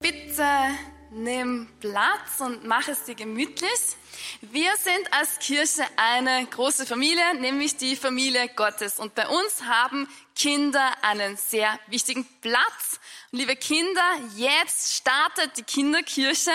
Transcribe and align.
Bitte 0.00 0.48
nimm 1.10 1.68
Platz 1.78 2.40
und 2.40 2.64
mach 2.64 2.88
es 2.88 3.04
dir 3.04 3.14
gemütlich. 3.14 3.70
Wir 4.40 4.74
sind 4.78 5.12
als 5.12 5.38
Kirche 5.38 5.84
eine 5.96 6.46
große 6.46 6.86
Familie, 6.86 7.34
nämlich 7.34 7.76
die 7.76 7.96
Familie 7.96 8.48
Gottes. 8.48 8.98
Und 8.98 9.14
bei 9.14 9.28
uns 9.28 9.62
haben 9.62 10.08
Kinder 10.34 10.92
einen 11.02 11.36
sehr 11.36 11.78
wichtigen 11.86 12.26
Platz. 12.40 12.98
Und 13.30 13.40
liebe 13.40 13.56
Kinder, 13.56 14.02
jetzt 14.36 14.96
startet 14.96 15.56
die 15.58 15.62
Kinderkirche. 15.62 16.50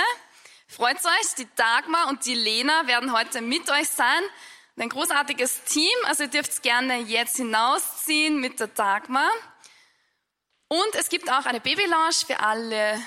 Freut 0.70 0.98
euch, 0.98 1.36
die 1.38 1.48
Dagmar 1.56 2.10
und 2.10 2.26
die 2.26 2.36
Lena 2.36 2.88
werden 2.88 3.14
heute 3.14 3.42
mit 3.42 3.70
euch 3.70 3.88
sein. 3.88 4.22
Ein 4.76 4.90
großartiges 4.90 5.64
Team, 5.64 5.94
also 6.04 6.24
ihr 6.24 6.30
dürft 6.30 6.62
gerne 6.62 7.00
jetzt 7.00 7.38
hinausziehen 7.38 8.40
mit 8.40 8.60
der 8.60 8.68
Dagmar. 8.68 9.32
Und 10.68 10.94
es 10.96 11.08
gibt 11.10 11.32
auch 11.32 11.46
eine 11.46 11.62
Babylounge 11.62 12.26
für 12.28 12.42
alle 12.42 13.02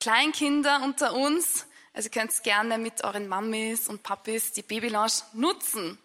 Kleinkinder 0.00 0.82
unter 0.82 1.14
uns. 1.14 1.66
Also 1.94 2.08
ihr 2.08 2.10
könnt 2.10 2.42
gerne 2.42 2.76
mit 2.78 3.04
euren 3.04 3.28
Mamis 3.28 3.88
und 3.88 4.02
Papis 4.02 4.52
die 4.52 4.62
Babylounge 4.62 5.22
nutzen. 5.34 5.98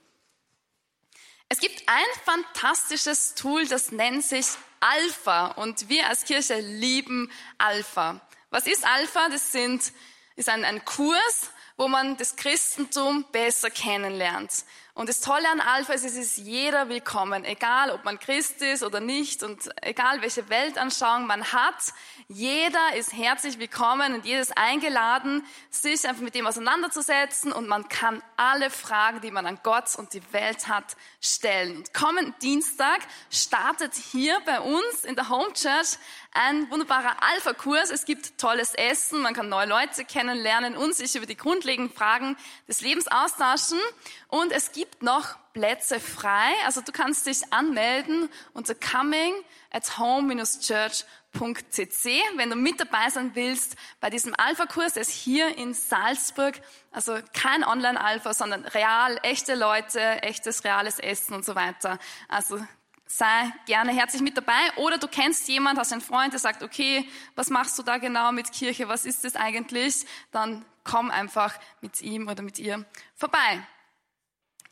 Es 1.50 1.60
gibt 1.60 1.84
ein 1.88 2.22
fantastisches 2.24 3.34
Tool, 3.34 3.68
das 3.68 3.92
nennt 3.92 4.24
sich 4.24 4.46
Alpha 4.80 5.48
und 5.48 5.90
wir 5.90 6.08
als 6.08 6.24
Kirche 6.24 6.60
lieben 6.60 7.32
Alpha. 7.58 8.22
Was 8.52 8.68
ist 8.68 8.86
Alpha? 8.86 9.28
Das 9.30 9.52
sind, 9.52 9.92
ist 10.38 10.50
ein, 10.50 10.64
ein 10.64 10.86
Kurs, 10.86 11.52
wo 11.76 11.88
man 11.88 12.16
das 12.18 12.36
Christentum 12.36 13.26
besser 13.32 13.70
kennenlernt. 13.70 14.64
Und 14.94 15.10
das 15.10 15.20
Tolle 15.20 15.48
an 15.48 15.62
Alpha 15.62 15.94
ist, 15.94 16.06
es 16.06 16.16
ist 16.16 16.38
jeder 16.38 16.90
willkommen, 16.90 17.46
egal 17.46 17.92
ob 17.92 18.04
man 18.04 18.18
Christ 18.18 18.64
ist 18.64 18.82
oder 18.82 19.00
nicht 19.00 19.44
und 19.44 19.70
egal 19.84 20.22
welche 20.22 20.50
Weltanschauung 20.50 21.28
man 21.28 21.54
hat. 21.54 21.94
Jeder 22.28 22.96
ist 22.96 23.14
herzlich 23.14 23.60
willkommen 23.60 24.16
und 24.16 24.26
jedes 24.26 24.52
eingeladen, 24.52 25.46
sich 25.70 26.08
einfach 26.08 26.24
mit 26.24 26.34
dem 26.34 26.48
auseinanderzusetzen 26.48 27.52
und 27.52 27.68
man 27.68 27.88
kann 27.90 28.24
alle 28.38 28.72
Fragen, 28.72 29.22
die 29.22 29.30
man 29.30 29.46
an 29.46 29.60
Gott 29.62 29.96
und 29.96 30.14
die 30.14 30.34
Welt 30.34 30.68
hat, 30.68 30.96
stellen. 31.22 31.78
Und 31.78 31.94
kommenden 31.94 32.34
Dienstag 32.42 33.02
startet 33.30 33.94
hier 33.94 34.40
bei 34.48 34.62
uns 34.62 35.04
in 35.04 35.16
der 35.16 35.30
Home 35.30 35.54
Church 35.54 36.00
ein 36.38 36.70
wunderbarer 36.70 37.18
Alpha-Kurs. 37.22 37.90
Es 37.90 38.06
gibt 38.06 38.38
tolles 38.38 38.76
Essen, 38.76 39.22
man 39.22 39.34
kann 39.34 39.50
neue 39.50 39.66
Leute 39.66 40.06
kennenlernen 40.06 40.78
und 40.78 40.94
sich 40.94 41.16
über 41.16 41.26
die 41.26 41.36
grundlegenden 41.36 41.92
Fragen 41.94 42.38
des 42.68 42.82
Lebens 42.82 43.08
austauschen. 43.08 43.80
Und 44.28 44.52
es 44.52 44.72
gibt 44.72 45.02
noch 45.02 45.36
Plätze 45.54 46.00
frei. 46.00 46.52
Also 46.66 46.82
du 46.82 46.92
kannst 46.92 47.26
dich 47.26 47.52
anmelden 47.52 48.30
unter 48.54 48.76
coming 48.76 49.34
at 49.72 49.98
home-church.cc, 49.98 52.06
wenn 52.36 52.52
du 52.52 52.56
mit 52.56 52.80
dabei 52.80 53.10
sein 53.10 53.32
willst 53.34 53.76
bei 54.00 54.12
diesem 54.12 54.36
Alpha-Kurs. 54.38 54.94
Der 54.94 55.02
ist 55.02 55.12
hier 55.12 55.58
in 55.58 55.74
Salzburg. 55.74 56.62
Also 56.92 57.18
kein 57.34 57.64
Online-Alpha, 57.64 58.36
sondern 58.36 58.64
real, 58.66 59.20
echte 59.24 59.56
Leute, 59.56 60.22
echtes, 60.22 60.64
reales 60.64 61.00
Essen 61.00 61.34
und 61.34 61.44
so 61.44 61.56
weiter. 61.56 61.98
Also 62.28 62.60
sei 63.08 63.52
gerne 63.66 63.92
herzlich 63.94 64.22
mit 64.22 64.38
dabei. 64.38 64.76
Oder 64.76 64.98
du 64.98 65.08
kennst 65.08 65.48
jemand, 65.48 65.80
hast 65.80 65.92
einen 65.92 66.02
Freund, 66.02 66.34
der 66.34 66.40
sagt, 66.40 66.64
okay, 66.64 67.08
was 67.36 67.50
machst 67.50 67.78
du 67.80 67.84
da 67.84 67.98
genau 67.98 68.32
mit 68.32 68.52
Kirche? 68.52 68.88
Was 68.88 69.06
ist 69.06 69.24
das 69.24 69.36
eigentlich? 69.36 70.06
Dann 70.32 70.66
komm 70.84 71.12
einfach 71.12 71.58
mit 71.82 72.02
ihm 72.02 72.28
oder 72.28 72.44
mit 72.44 72.60
ihr 72.60 72.86
vorbei. 73.16 73.66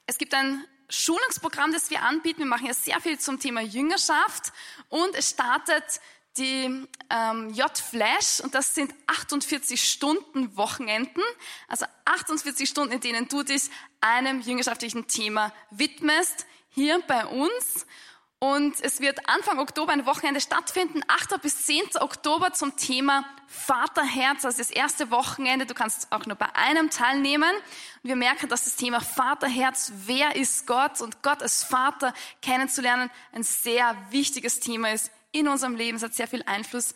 Es 0.05 0.17
gibt 0.17 0.33
ein 0.33 0.63
Schulungsprogramm, 0.89 1.71
das 1.71 1.89
wir 1.89 2.03
anbieten. 2.03 2.39
Wir 2.39 2.45
machen 2.45 2.67
ja 2.67 2.73
sehr 2.73 2.99
viel 3.01 3.17
zum 3.17 3.39
Thema 3.39 3.61
Jüngerschaft 3.61 4.53
und 4.89 5.15
es 5.15 5.31
startet 5.31 5.83
die 6.37 6.85
ähm, 7.09 7.49
J-Flash 7.53 8.41
und 8.41 8.53
das 8.53 8.75
sind 8.75 8.93
48 9.07 9.81
Stunden 9.81 10.57
Wochenenden, 10.57 11.21
also 11.67 11.85
48 12.03 12.69
Stunden, 12.69 12.93
in 12.93 12.99
denen 12.99 13.27
du 13.29 13.43
dich 13.43 13.69
einem 14.01 14.41
jüngerschaftlichen 14.41 15.07
Thema 15.07 15.53
widmest, 15.71 16.45
hier 16.69 17.01
bei 17.07 17.25
uns. 17.25 17.85
Und 18.45 18.75
es 18.83 19.01
wird 19.01 19.27
Anfang 19.27 19.57
Oktober 19.57 19.91
ein 19.91 20.05
Wochenende 20.05 20.39
stattfinden, 20.39 21.01
8. 21.07 21.41
bis 21.41 21.65
10. 21.65 21.97
Oktober 21.99 22.53
zum 22.53 22.75
Thema 22.75 23.25
Vaterherz, 23.47 24.45
also 24.45 24.59
das 24.59 24.69
erste 24.69 25.09
Wochenende. 25.09 25.65
Du 25.65 25.73
kannst 25.73 26.11
auch 26.11 26.27
nur 26.27 26.35
bei 26.35 26.55
einem 26.55 26.91
teilnehmen. 26.91 27.51
Und 28.03 28.07
wir 28.07 28.15
merken, 28.15 28.47
dass 28.47 28.65
das 28.65 28.75
Thema 28.75 29.01
Vaterherz, 29.01 29.93
wer 30.05 30.35
ist 30.35 30.67
Gott 30.67 31.01
und 31.01 31.23
Gott 31.23 31.41
als 31.41 31.63
Vater 31.63 32.13
kennenzulernen, 32.43 33.09
ein 33.33 33.41
sehr 33.41 33.97
wichtiges 34.11 34.59
Thema 34.59 34.91
ist 34.91 35.09
in 35.31 35.47
unserem 35.47 35.75
Leben. 35.75 35.97
Es 35.97 36.03
hat 36.03 36.13
sehr 36.13 36.27
viel 36.27 36.43
Einfluss 36.45 36.93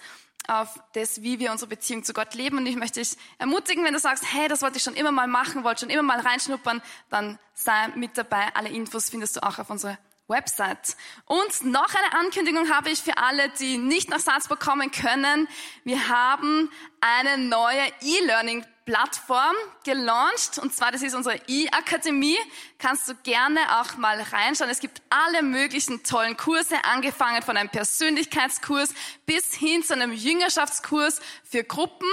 auf 0.47 0.79
das, 0.93 1.23
wie 1.23 1.39
wir 1.39 1.51
unsere 1.51 1.69
Beziehung 1.69 2.03
zu 2.03 2.13
Gott 2.13 2.35
leben. 2.35 2.59
Und 2.59 2.67
ich 2.67 2.75
möchte 2.75 2.99
dich 2.99 3.17
ermutigen, 3.39 3.83
wenn 3.83 3.93
du 3.93 3.99
sagst, 3.99 4.23
hey, 4.31 4.47
das 4.49 4.61
wollte 4.61 4.77
ich 4.77 4.83
schon 4.83 4.93
immer 4.93 5.11
mal 5.11 5.27
machen, 5.27 5.63
wollte 5.63 5.79
schon 5.79 5.89
immer 5.89 6.03
mal 6.03 6.19
reinschnuppern, 6.19 6.79
dann 7.09 7.39
sei 7.55 7.87
mit 7.95 8.19
dabei. 8.19 8.53
Alle 8.53 8.69
Infos 8.69 9.09
findest 9.09 9.37
du 9.37 9.41
auch 9.41 9.57
auf 9.57 9.71
unserer 9.71 9.97
Website. 10.29 10.95
Und 11.25 11.65
noch 11.65 11.93
eine 11.93 12.19
Ankündigung 12.19 12.69
habe 12.69 12.89
ich 12.89 13.01
für 13.01 13.17
alle, 13.17 13.49
die 13.59 13.77
nicht 13.77 14.09
nach 14.09 14.19
Salzburg 14.19 14.59
kommen 14.59 14.91
können. 14.91 15.47
Wir 15.83 16.07
haben 16.07 16.71
eine 17.01 17.37
neue 17.37 17.81
E-Learning 18.01 18.63
Plattform 18.89 19.55
gelauncht 19.83 20.57
und 20.59 20.73
zwar 20.73 20.91
das 20.91 21.03
ist 21.03 21.13
unsere 21.13 21.39
E-Akademie. 21.47 22.37
Kannst 22.79 23.07
du 23.07 23.13
gerne 23.21 23.59
auch 23.79 23.97
mal 23.97 24.19
reinschauen. 24.19 24.71
Es 24.71 24.79
gibt 24.79 25.03
alle 25.11 25.43
möglichen 25.43 26.01
tollen 26.01 26.35
Kurse, 26.35 26.75
angefangen 26.85 27.43
von 27.43 27.55
einem 27.55 27.69
Persönlichkeitskurs 27.69 28.95
bis 29.27 29.53
hin 29.53 29.83
zu 29.83 29.93
einem 29.93 30.11
Jüngerschaftskurs 30.11 31.21
für 31.43 31.63
Gruppen 31.63 32.09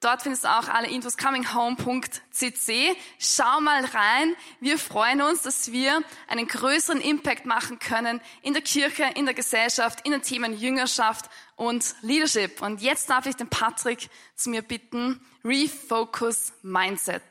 Dort 0.00 0.22
findest 0.22 0.44
du 0.44 0.48
auch 0.48 0.68
alle 0.68 0.88
Infos 0.90 1.16
cominghome.cc. 1.16 2.96
Schau 3.18 3.60
mal 3.60 3.82
rein. 3.84 4.34
Wir 4.60 4.78
freuen 4.78 5.22
uns, 5.22 5.42
dass 5.42 5.72
wir 5.72 6.02
einen 6.28 6.46
größeren 6.46 7.00
Impact 7.00 7.46
machen 7.46 7.78
können 7.78 8.20
in 8.42 8.52
der 8.52 8.62
Kirche, 8.62 9.04
in 9.14 9.24
der 9.24 9.34
Gesellschaft, 9.34 10.06
in 10.06 10.12
den 10.12 10.20
Themen 10.20 10.58
Jüngerschaft 10.58 11.30
und 11.56 11.94
Leadership. 12.02 12.60
Und 12.60 12.82
jetzt 12.82 13.08
darf 13.08 13.24
ich 13.24 13.36
den 13.36 13.48
Patrick 13.48 14.10
zu 14.34 14.50
mir 14.50 14.60
bitten. 14.60 15.20
Refocus 15.42 16.52
Mindset. 16.62 17.22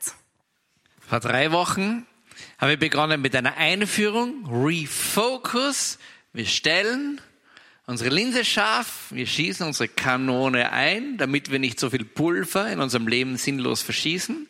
Vor 1.08 1.20
drei 1.20 1.52
Wochen 1.52 2.04
habe 2.58 2.72
ich 2.72 2.78
begonnen 2.80 3.20
mit 3.20 3.36
einer 3.36 3.56
Einführung. 3.56 4.44
Refocus. 4.50 5.98
Wir 6.32 6.46
stellen 6.46 7.20
unsere 7.86 8.10
Linse 8.10 8.44
scharf, 8.44 9.06
wir 9.10 9.26
schießen 9.26 9.64
unsere 9.64 9.88
Kanone 9.88 10.72
ein, 10.72 11.16
damit 11.18 11.50
wir 11.50 11.60
nicht 11.60 11.78
so 11.78 11.90
viel 11.90 12.04
Pulver 12.04 12.70
in 12.70 12.80
unserem 12.80 13.06
Leben 13.06 13.36
sinnlos 13.36 13.82
verschießen. 13.82 14.48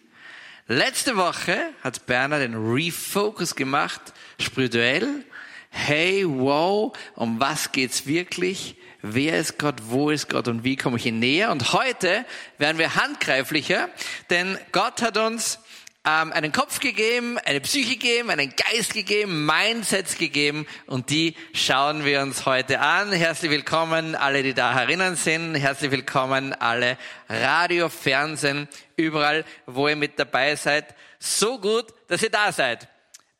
Letzte 0.68 1.16
Woche 1.16 1.70
hat 1.82 2.06
Berner 2.06 2.38
den 2.38 2.54
Refocus 2.54 3.54
gemacht, 3.54 4.00
spirituell. 4.40 5.24
Hey, 5.70 6.24
wow, 6.26 6.96
um 7.14 7.38
was 7.38 7.70
geht's 7.72 8.06
wirklich? 8.06 8.76
Wer 9.02 9.38
ist 9.38 9.58
Gott? 9.58 9.76
Wo 9.84 10.10
ist 10.10 10.30
Gott? 10.30 10.48
Und 10.48 10.64
wie 10.64 10.76
komme 10.76 10.96
ich 10.96 11.06
ihn 11.06 11.18
näher? 11.18 11.52
Und 11.52 11.74
heute 11.74 12.24
werden 12.58 12.78
wir 12.78 12.96
handgreiflicher, 12.96 13.90
denn 14.30 14.58
Gott 14.72 15.02
hat 15.02 15.18
uns 15.18 15.60
ähm, 16.06 16.32
einen 16.32 16.52
Kopf 16.52 16.78
gegeben, 16.78 17.36
eine 17.38 17.60
Psyche 17.60 17.96
gegeben, 17.96 18.30
einen 18.30 18.54
Geist 18.54 18.94
gegeben, 18.94 19.44
Mindsets 19.44 20.16
gegeben 20.16 20.66
und 20.86 21.10
die 21.10 21.34
schauen 21.52 22.04
wir 22.04 22.22
uns 22.22 22.46
heute 22.46 22.78
an. 22.78 23.12
Herzlich 23.12 23.50
willkommen 23.50 24.14
alle, 24.14 24.44
die 24.44 24.54
da 24.54 24.72
herinnen 24.72 25.16
sind. 25.16 25.56
Herzlich 25.56 25.90
willkommen 25.90 26.52
alle 26.52 26.96
Radio, 27.28 27.88
Fernsehen, 27.88 28.68
überall, 28.94 29.44
wo 29.66 29.88
ihr 29.88 29.96
mit 29.96 30.18
dabei 30.18 30.54
seid. 30.54 30.94
So 31.18 31.58
gut, 31.58 31.86
dass 32.06 32.22
ihr 32.22 32.30
da 32.30 32.52
seid. 32.52 32.86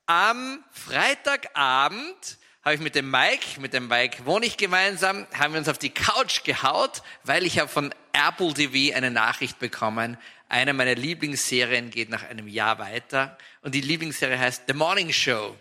Am 0.07 0.65
Freitagabend 0.73 2.39
habe 2.67 2.75
ich 2.75 2.81
mit 2.81 2.97
dem 2.97 3.09
Mike, 3.09 3.61
mit 3.61 3.75
dem 3.75 3.87
Mike 3.87 4.27
wohne 4.27 4.45
ich 4.45 4.57
gemeinsam, 4.57 5.25
haben 5.33 5.53
wir 5.53 5.61
uns 5.61 5.69
auf 5.69 5.79
die 5.79 5.91
Couch 5.91 6.43
gehaut, 6.43 7.01
weil 7.23 7.47
ich 7.47 7.61
habe 7.61 7.69
von 7.69 7.95
Apple 8.13 8.55
TV 8.55 8.93
eine 8.93 9.13
Nachricht 9.13 9.61
bekommen, 9.61 10.19
eine 10.49 10.73
meiner 10.73 10.97
Lieblingsserien 10.97 11.91
geht 11.91 12.11
nach 12.11 12.25
einem 12.29 12.49
Jahr 12.49 12.81
weiter 12.81 13.39
und 13.63 13.77
die 13.77 13.83
Lieblingsserie 13.83 14.37
heißt 14.37 14.65
The 14.67 14.75
Morning 14.75 15.13
Show. 15.13 15.55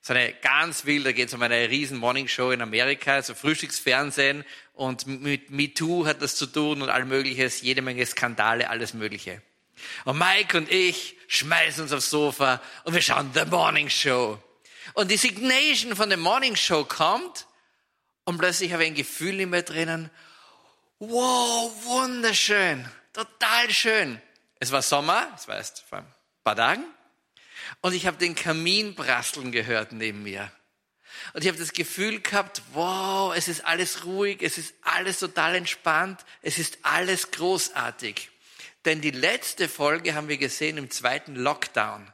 So 0.00 0.14
eine 0.14 0.32
ganz 0.40 0.86
wild, 0.86 1.04
da 1.04 1.12
geht 1.12 1.28
es 1.28 1.34
um 1.34 1.42
eine 1.42 1.68
riesen 1.68 1.98
Morning 1.98 2.26
Show 2.26 2.50
in 2.50 2.62
Amerika, 2.62 3.16
also 3.16 3.34
Frühstücksfernsehen 3.34 4.42
und 4.72 5.06
mit 5.06 5.50
MeToo 5.50 6.06
hat 6.06 6.22
das 6.22 6.34
zu 6.36 6.46
tun 6.46 6.80
und 6.80 6.88
all 6.88 7.04
mögliches, 7.04 7.60
jede 7.60 7.82
Menge 7.82 8.06
Skandale, 8.06 8.70
alles 8.70 8.94
mögliche. 8.94 9.42
Und 10.06 10.18
Mike 10.18 10.56
und 10.56 10.72
ich 10.72 11.14
schmeißen 11.26 11.82
uns 11.82 11.92
aufs 11.92 12.08
Sofa 12.08 12.62
und 12.84 12.94
wir 12.94 13.02
schauen 13.02 13.32
The 13.34 13.44
Morning 13.44 13.90
Show. 13.90 14.42
Und 14.94 15.10
die 15.10 15.16
Signation 15.16 15.96
von 15.96 16.08
der 16.08 16.18
Morning 16.18 16.56
Show 16.56 16.84
kommt 16.84 17.46
und 18.24 18.38
plötzlich 18.38 18.72
habe 18.72 18.84
ich 18.84 18.90
ein 18.90 18.94
Gefühl 18.94 19.40
in 19.40 19.50
mir 19.50 19.62
drinnen, 19.62 20.10
wow, 20.98 21.72
wunderschön 21.84 22.88
total 23.18 23.70
schön. 23.70 24.22
Es 24.60 24.70
war 24.70 24.82
Sommer, 24.82 25.28
das 25.32 25.48
war 25.48 25.56
erst 25.56 25.82
vor 25.88 25.98
ein 25.98 26.14
paar 26.44 26.56
Tagen. 26.56 26.84
Und 27.80 27.92
ich 27.92 28.06
habe 28.06 28.16
den 28.16 28.34
Kamin 28.34 28.94
prasseln 28.94 29.50
gehört 29.50 29.92
neben 29.92 30.22
mir. 30.22 30.50
Und 31.34 31.42
ich 31.42 31.48
habe 31.48 31.58
das 31.58 31.72
Gefühl 31.72 32.20
gehabt, 32.20 32.62
wow, 32.72 33.34
es 33.36 33.48
ist 33.48 33.64
alles 33.64 34.04
ruhig, 34.04 34.40
es 34.40 34.56
ist 34.56 34.74
alles 34.82 35.18
total 35.18 35.56
entspannt, 35.56 36.24
es 36.42 36.58
ist 36.58 36.78
alles 36.82 37.32
großartig. 37.32 38.30
Denn 38.84 39.00
die 39.00 39.10
letzte 39.10 39.68
Folge 39.68 40.14
haben 40.14 40.28
wir 40.28 40.38
gesehen 40.38 40.78
im 40.78 40.90
zweiten 40.90 41.34
Lockdown. 41.34 42.12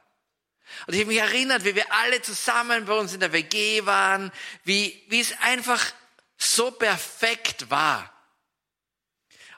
Und 0.87 0.93
ich 0.93 1.01
habe 1.01 1.11
mich 1.11 1.19
erinnert, 1.19 1.65
wie 1.65 1.75
wir 1.75 1.91
alle 1.91 2.21
zusammen 2.21 2.85
bei 2.85 2.93
uns 2.93 3.13
in 3.13 3.19
der 3.19 3.33
WG 3.33 3.85
waren, 3.85 4.31
wie, 4.63 5.03
wie 5.07 5.19
es 5.19 5.33
einfach 5.41 5.83
so 6.37 6.71
perfekt 6.71 7.69
war. 7.69 8.11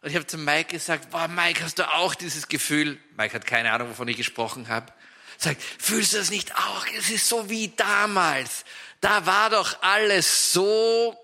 Und 0.02 0.10
ich 0.10 0.16
habe 0.16 0.28
zu 0.28 0.38
Mike 0.38 0.72
gesagt, 0.72 1.08
wow, 1.12 1.28
Mike, 1.28 1.64
hast 1.64 1.80
du 1.80 1.92
auch 1.92 2.16
dieses 2.16 2.48
Gefühl? 2.48 3.00
Mike 3.18 3.34
hat 3.34 3.46
keine 3.46 3.72
Ahnung, 3.72 3.90
wovon 3.90 4.08
ich 4.08 4.18
gesprochen 4.18 4.68
habe. 4.68 4.94
Sagt, 5.38 5.62
fühlst 5.62 6.14
du 6.14 6.18
das 6.18 6.30
nicht 6.30 6.56
auch? 6.56 6.86
Es 6.98 7.10
ist 7.10 7.28
so 7.28 7.50
wie 7.50 7.70
damals. 7.70 8.64
Da 9.02 9.26
war 9.26 9.50
doch 9.50 9.82
alles 9.82 10.54
so 10.54 11.16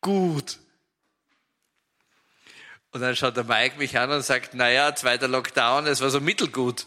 gut. 0.00 0.58
Und 2.90 3.00
dann 3.00 3.14
schaut 3.14 3.36
der 3.36 3.44
Mike 3.44 3.76
mich 3.76 3.98
an 3.98 4.10
und 4.10 4.22
sagt, 4.22 4.54
naja, 4.54 4.94
zweiter 4.94 5.28
Lockdown, 5.28 5.86
es 5.86 6.00
war 6.00 6.10
so 6.10 6.20
mittelgut. 6.20 6.86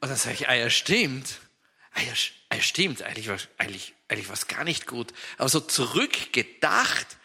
Und 0.00 0.08
dann 0.08 0.16
sage 0.16 0.34
ich, 0.34 0.48
ah 0.48 0.54
ja, 0.54 0.70
stimmt. 0.70 1.40
Ah 1.92 2.00
ja, 2.02 2.12
ah 2.50 2.60
stimmt, 2.60 3.02
eigentlich 3.02 3.28
war 3.28 3.38
eigentlich, 3.58 3.94
eigentlich 4.08 4.28
war 4.28 4.34
es 4.34 4.46
gar 4.46 4.64
nicht 4.64 4.86
gut. 4.86 5.12
Aber 5.38 5.48
so 5.48 5.60
zurückgedacht 5.60 7.18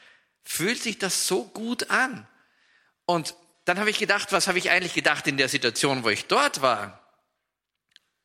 fühlt 0.44 0.82
sich 0.82 0.98
das 0.98 1.28
so 1.28 1.46
gut 1.46 1.90
an. 1.90 2.28
Und 3.06 3.36
dann 3.66 3.80
habe 3.80 3.90
ich 3.90 3.98
gedacht, 3.98 4.32
was 4.32 4.48
habe 4.48 4.58
ich 4.58 4.70
eigentlich 4.70 4.94
gedacht 4.94 5.28
in 5.28 5.38
der 5.38 5.50
Situation, 5.50 6.04
wo 6.04 6.10
ich 6.10 6.26
dort 6.26 6.62
war? 6.62 7.02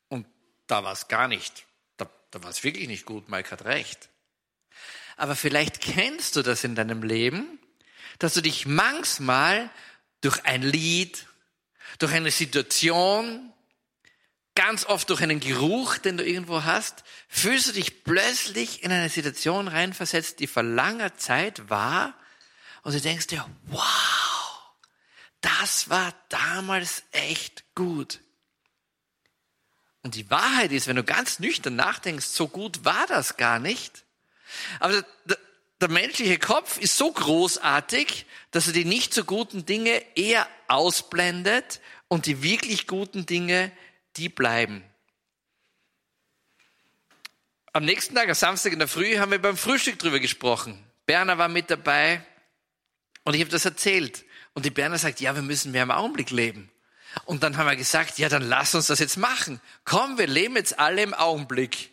Und 0.08 0.26
da 0.66 0.84
war 0.84 0.92
es 0.92 1.08
gar 1.08 1.28
nicht. 1.28 1.66
Da, 1.96 2.08
da 2.30 2.42
war 2.42 2.50
es 2.50 2.64
wirklich 2.64 2.88
nicht 2.88 3.06
gut. 3.06 3.28
Mike 3.28 3.50
hat 3.50 3.64
recht. 3.64 4.08
Aber 5.16 5.36
vielleicht 5.36 5.80
kennst 5.80 6.36
du 6.36 6.42
das 6.42 6.64
in 6.64 6.74
deinem 6.74 7.02
Leben, 7.02 7.58
dass 8.18 8.34
du 8.34 8.40
dich 8.40 8.66
manchmal 8.66 9.70
durch 10.20 10.44
ein 10.44 10.62
Lied, 10.62 11.26
durch 11.98 12.12
eine 12.12 12.30
Situation, 12.30 13.52
ganz 14.60 14.84
oft 14.84 15.08
durch 15.08 15.22
einen 15.22 15.40
Geruch, 15.40 15.96
den 15.96 16.18
du 16.18 16.24
irgendwo 16.24 16.64
hast, 16.64 17.02
fühlst 17.28 17.68
du 17.68 17.72
dich 17.72 18.04
plötzlich 18.04 18.82
in 18.82 18.92
eine 18.92 19.08
Situation 19.08 19.68
reinversetzt, 19.68 20.38
die 20.38 20.46
vor 20.46 20.62
langer 20.62 21.16
Zeit 21.16 21.70
war, 21.70 22.12
und 22.82 22.94
du 22.94 23.00
denkst 23.00 23.28
dir, 23.28 23.46
wow, 23.68 24.62
das 25.40 25.88
war 25.88 26.12
damals 26.28 27.04
echt 27.12 27.64
gut. 27.74 28.20
Und 30.02 30.14
die 30.14 30.30
Wahrheit 30.30 30.72
ist, 30.72 30.86
wenn 30.86 30.96
du 30.96 31.04
ganz 31.04 31.38
nüchtern 31.38 31.76
nachdenkst, 31.76 32.26
so 32.26 32.46
gut 32.46 32.84
war 32.84 33.06
das 33.06 33.38
gar 33.38 33.60
nicht. 33.60 34.04
Aber 34.78 35.02
der, 35.24 35.38
der 35.80 35.88
menschliche 35.88 36.38
Kopf 36.38 36.76
ist 36.78 36.98
so 36.98 37.10
großartig, 37.10 38.26
dass 38.50 38.66
er 38.66 38.74
die 38.74 38.84
nicht 38.84 39.14
so 39.14 39.24
guten 39.24 39.64
Dinge 39.64 40.02
eher 40.16 40.46
ausblendet 40.68 41.80
und 42.08 42.26
die 42.26 42.42
wirklich 42.42 42.86
guten 42.86 43.24
Dinge 43.24 43.72
die 44.16 44.28
bleiben. 44.28 44.84
Am 47.72 47.84
nächsten 47.84 48.14
Tag, 48.14 48.28
am 48.28 48.34
Samstag 48.34 48.72
in 48.72 48.78
der 48.80 48.88
Früh, 48.88 49.18
haben 49.18 49.30
wir 49.30 49.40
beim 49.40 49.56
Frühstück 49.56 49.98
drüber 49.98 50.18
gesprochen. 50.18 50.84
Berner 51.06 51.38
war 51.38 51.48
mit 51.48 51.70
dabei 51.70 52.24
und 53.24 53.34
ich 53.34 53.40
habe 53.40 53.50
das 53.50 53.64
erzählt. 53.64 54.24
Und 54.54 54.64
die 54.64 54.70
Berner 54.70 54.98
sagt, 54.98 55.20
ja, 55.20 55.34
wir 55.34 55.42
müssen 55.42 55.72
mehr 55.72 55.84
im 55.84 55.90
Augenblick 55.90 56.30
leben. 56.30 56.70
Und 57.24 57.42
dann 57.42 57.56
haben 57.56 57.66
wir 57.66 57.76
gesagt, 57.76 58.18
ja, 58.18 58.28
dann 58.28 58.42
lass 58.42 58.74
uns 58.74 58.88
das 58.88 58.98
jetzt 58.98 59.16
machen. 59.16 59.60
Komm, 59.84 60.18
wir 60.18 60.26
leben 60.26 60.56
jetzt 60.56 60.78
alle 60.78 61.02
im 61.02 61.14
Augenblick. 61.14 61.90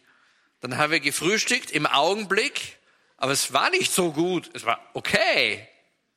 Dann 0.61 0.77
haben 0.77 0.91
wir 0.91 0.99
gefrühstückt 0.99 1.71
im 1.71 1.85
Augenblick, 1.85 2.77
aber 3.17 3.31
es 3.31 3.53
war 3.53 3.69
nicht 3.69 3.91
so 3.91 4.11
gut. 4.11 4.49
Es 4.53 4.65
war 4.65 4.79
okay. 4.93 5.67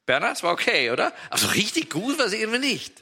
Berner, 0.06 0.32
es 0.32 0.42
war 0.42 0.52
okay, 0.52 0.90
oder? 0.90 1.12
Also 1.28 1.48
richtig 1.48 1.90
gut 1.90 2.18
war 2.18 2.26
es 2.26 2.32
irgendwie 2.32 2.58
nicht. 2.58 2.94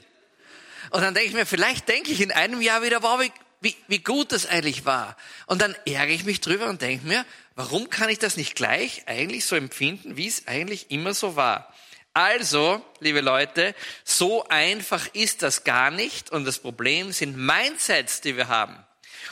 Und 0.91 1.01
dann 1.01 1.13
denke 1.13 1.29
ich 1.29 1.35
mir, 1.35 1.45
vielleicht 1.45 1.87
denke 1.87 2.11
ich 2.11 2.21
in 2.21 2.31
einem 2.31 2.61
Jahr 2.61 2.81
wieder, 2.81 3.03
wow, 3.03 3.19
wie, 3.19 3.31
wie, 3.61 3.75
wie 3.87 3.99
gut 3.99 4.31
das 4.31 4.45
eigentlich 4.45 4.85
war. 4.85 5.15
Und 5.45 5.61
dann 5.61 5.75
ärgere 5.85 6.15
ich 6.15 6.23
mich 6.23 6.41
drüber 6.41 6.67
und 6.67 6.81
denke 6.81 7.07
mir, 7.07 7.25
warum 7.55 7.89
kann 7.89 8.09
ich 8.09 8.19
das 8.19 8.37
nicht 8.37 8.55
gleich 8.55 9.03
eigentlich 9.07 9.45
so 9.45 9.55
empfinden, 9.55 10.17
wie 10.17 10.27
es 10.27 10.47
eigentlich 10.47 10.91
immer 10.91 11.13
so 11.13 11.35
war? 11.35 11.73
Also, 12.13 12.83
liebe 12.99 13.21
Leute, 13.21 13.75
so 14.03 14.47
einfach 14.49 15.07
ist 15.13 15.43
das 15.43 15.63
gar 15.63 15.91
nicht. 15.91 16.31
Und 16.31 16.45
das 16.45 16.59
Problem 16.59 17.11
sind 17.11 17.37
Mindsets, 17.37 18.21
die 18.21 18.35
wir 18.35 18.47
haben. 18.47 18.77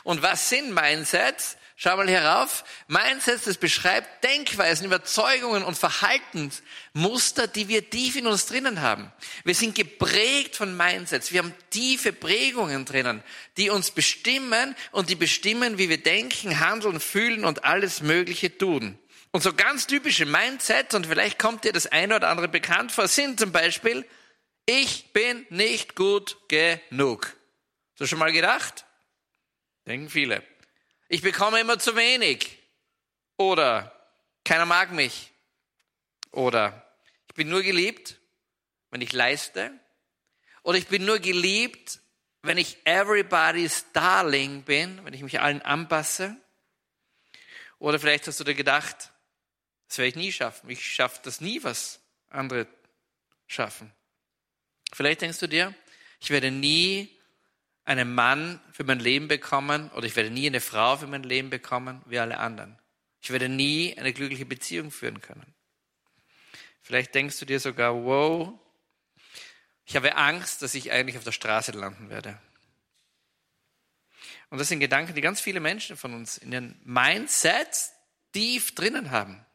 Und 0.04 0.22
was 0.22 0.50
sind 0.50 0.74
Mindsets? 0.74 1.58
Schau 1.80 1.96
mal 1.96 2.10
herauf. 2.10 2.64
Mindset, 2.88 3.46
das 3.46 3.58
beschreibt 3.58 4.24
Denkweisen, 4.24 4.88
Überzeugungen 4.88 5.64
und 5.64 5.78
Verhaltensmuster, 5.78 7.46
die 7.46 7.68
wir 7.68 7.88
tief 7.92 8.16
in 8.16 8.26
uns 8.26 8.48
drinnen 8.48 8.82
haben. 8.82 9.12
Wir 9.44 9.54
sind 9.54 9.76
geprägt 9.76 10.56
von 10.56 10.76
Mindsets. 10.76 11.32
Wir 11.32 11.44
haben 11.44 11.54
tiefe 11.70 12.14
Prägungen 12.14 12.86
drinnen, 12.86 13.22
die 13.58 13.70
uns 13.70 13.92
bestimmen 13.92 14.76
und 14.92 15.12
die 15.12 15.16
bestimmen, 15.16 15.78
wie 15.78 15.88
wir 15.88 16.02
denken, 16.02 16.60
handeln, 16.60 17.00
fühlen 17.00 17.46
und 17.46 17.64
alles 17.64 18.02
Mögliche 18.02 18.58
tun. 18.58 18.98
Und 19.30 19.44
so 19.44 19.54
ganz 19.54 19.86
typische 19.86 20.26
Mindsets, 20.26 20.96
und 20.96 21.06
vielleicht 21.06 21.38
kommt 21.38 21.64
dir 21.64 21.74
das 21.74 21.86
eine 21.86 22.16
oder 22.16 22.30
andere 22.30 22.48
bekannt 22.48 22.92
vor, 22.92 23.08
sind 23.08 23.40
zum 23.40 23.52
Beispiel, 23.52 24.04
ich 24.66 25.14
bin 25.14 25.46
nicht 25.52 25.96
gut 25.96 26.38
genug. 26.48 27.38
Hast 27.92 28.00
du 28.00 28.08
schon 28.08 28.18
mal 28.18 28.32
gedacht? 28.32 28.86
Denken 29.86 30.10
viele. 30.10 30.42
Ich 31.10 31.22
bekomme 31.22 31.60
immer 31.60 31.80
zu 31.80 31.96
wenig. 31.96 32.58
Oder 33.38 33.94
keiner 34.44 34.66
mag 34.66 34.92
mich. 34.92 35.32
Oder 36.32 36.96
ich 37.28 37.36
bin 37.36 37.50
nur 37.50 37.62
geliebt, 37.62 38.18
wenn 38.90 39.02
ich 39.02 39.14
leiste. 39.14 39.72
Oder 40.64 40.78
ich 40.78 40.88
bin 40.88 41.06
nur 41.06 41.20
geliebt, 41.20 42.00
wenn 42.42 42.58
ich 42.58 42.78
everybody's 42.86 43.86
darling 43.94 44.64
bin, 44.64 45.04
wenn 45.06 45.14
ich 45.14 45.22
mich 45.22 45.40
allen 45.40 45.62
anpasse. 45.62 46.36
Oder 47.80 48.00
vielleicht 48.00 48.28
hast 48.28 48.40
du 48.40 48.44
dir 48.44 48.56
gedacht, 48.56 49.12
das 49.88 49.98
werde 49.98 50.10
ich 50.10 50.16
nie 50.16 50.32
schaffen. 50.32 50.70
Ich 50.70 50.86
schaffe 50.86 51.20
das 51.24 51.42
nie, 51.42 51.64
was 51.64 52.00
andere 52.30 52.68
schaffen. 53.48 53.94
Vielleicht 54.94 55.22
denkst 55.22 55.40
du 55.40 55.48
dir, 55.48 55.74
ich 56.20 56.30
werde 56.30 56.52
nie 56.52 57.17
einen 57.88 58.14
Mann 58.14 58.60
für 58.74 58.84
mein 58.84 59.00
Leben 59.00 59.30
bekommen 59.30 59.90
oder 59.92 60.06
ich 60.06 60.16
werde 60.18 60.30
nie 60.30 60.46
eine 60.46 60.60
Frau 60.60 60.98
für 60.98 61.08
mein 61.08 61.24
Leben 61.24 61.50
bekommen 61.50 62.02
wie 62.06 62.20
alle 62.20 62.38
anderen. 62.38 62.78
Ich 63.22 63.32
werde 63.32 63.48
nie 63.48 63.98
eine 63.98 64.12
glückliche 64.12 64.46
Beziehung 64.46 64.92
führen 64.92 65.22
können. 65.22 65.56
Vielleicht 66.82 67.16
denkst 67.16 67.40
du 67.40 67.46
dir 67.46 67.62
sogar, 67.62 67.96
wow, 67.96 68.54
ich 69.86 69.96
habe 69.96 70.16
Angst, 70.18 70.62
dass 70.62 70.76
ich 70.76 70.92
eigentlich 70.92 71.18
auf 71.18 71.24
der 71.24 71.32
Straße 71.32 71.72
landen 71.72 72.10
werde. 72.10 72.38
Und 74.50 74.58
das 74.58 74.68
sind 74.68 74.82
Gedanken, 74.82 75.16
die 75.16 75.22
ganz 75.22 75.40
viele 75.40 75.62
Menschen 75.62 75.96
von 75.96 76.14
uns 76.14 76.38
in 76.38 76.52
ihren 76.52 76.82
Mindsets 76.84 77.94
tief 78.34 78.76
drinnen 78.76 79.12
haben. 79.12 79.46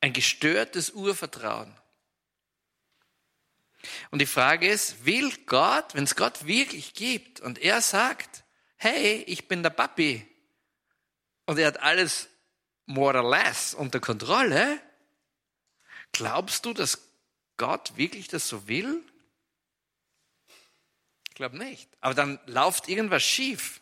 Ein 0.00 0.12
gestörtes 0.12 0.90
Urvertrauen. 0.90 1.74
Und 4.10 4.20
die 4.20 4.26
Frage 4.26 4.68
ist, 4.68 5.04
will 5.04 5.32
Gott, 5.46 5.94
wenn 5.94 6.04
es 6.04 6.16
Gott 6.16 6.46
wirklich 6.46 6.94
gibt 6.94 7.40
und 7.40 7.58
er 7.58 7.80
sagt, 7.80 8.44
hey, 8.76 9.22
ich 9.26 9.48
bin 9.48 9.62
der 9.62 9.70
Papi 9.70 10.26
und 11.46 11.58
er 11.58 11.68
hat 11.68 11.80
alles 11.80 12.28
more 12.86 13.22
or 13.22 13.30
less 13.30 13.74
unter 13.74 14.00
Kontrolle, 14.00 14.80
glaubst 16.12 16.64
du, 16.64 16.72
dass 16.72 17.00
Gott 17.56 17.96
wirklich 17.96 18.28
das 18.28 18.48
so 18.48 18.68
will? 18.68 19.02
Ich 21.28 21.34
glaube 21.34 21.58
nicht. 21.58 21.90
Aber 22.00 22.14
dann 22.14 22.38
läuft 22.46 22.88
irgendwas 22.88 23.22
schief 23.22 23.80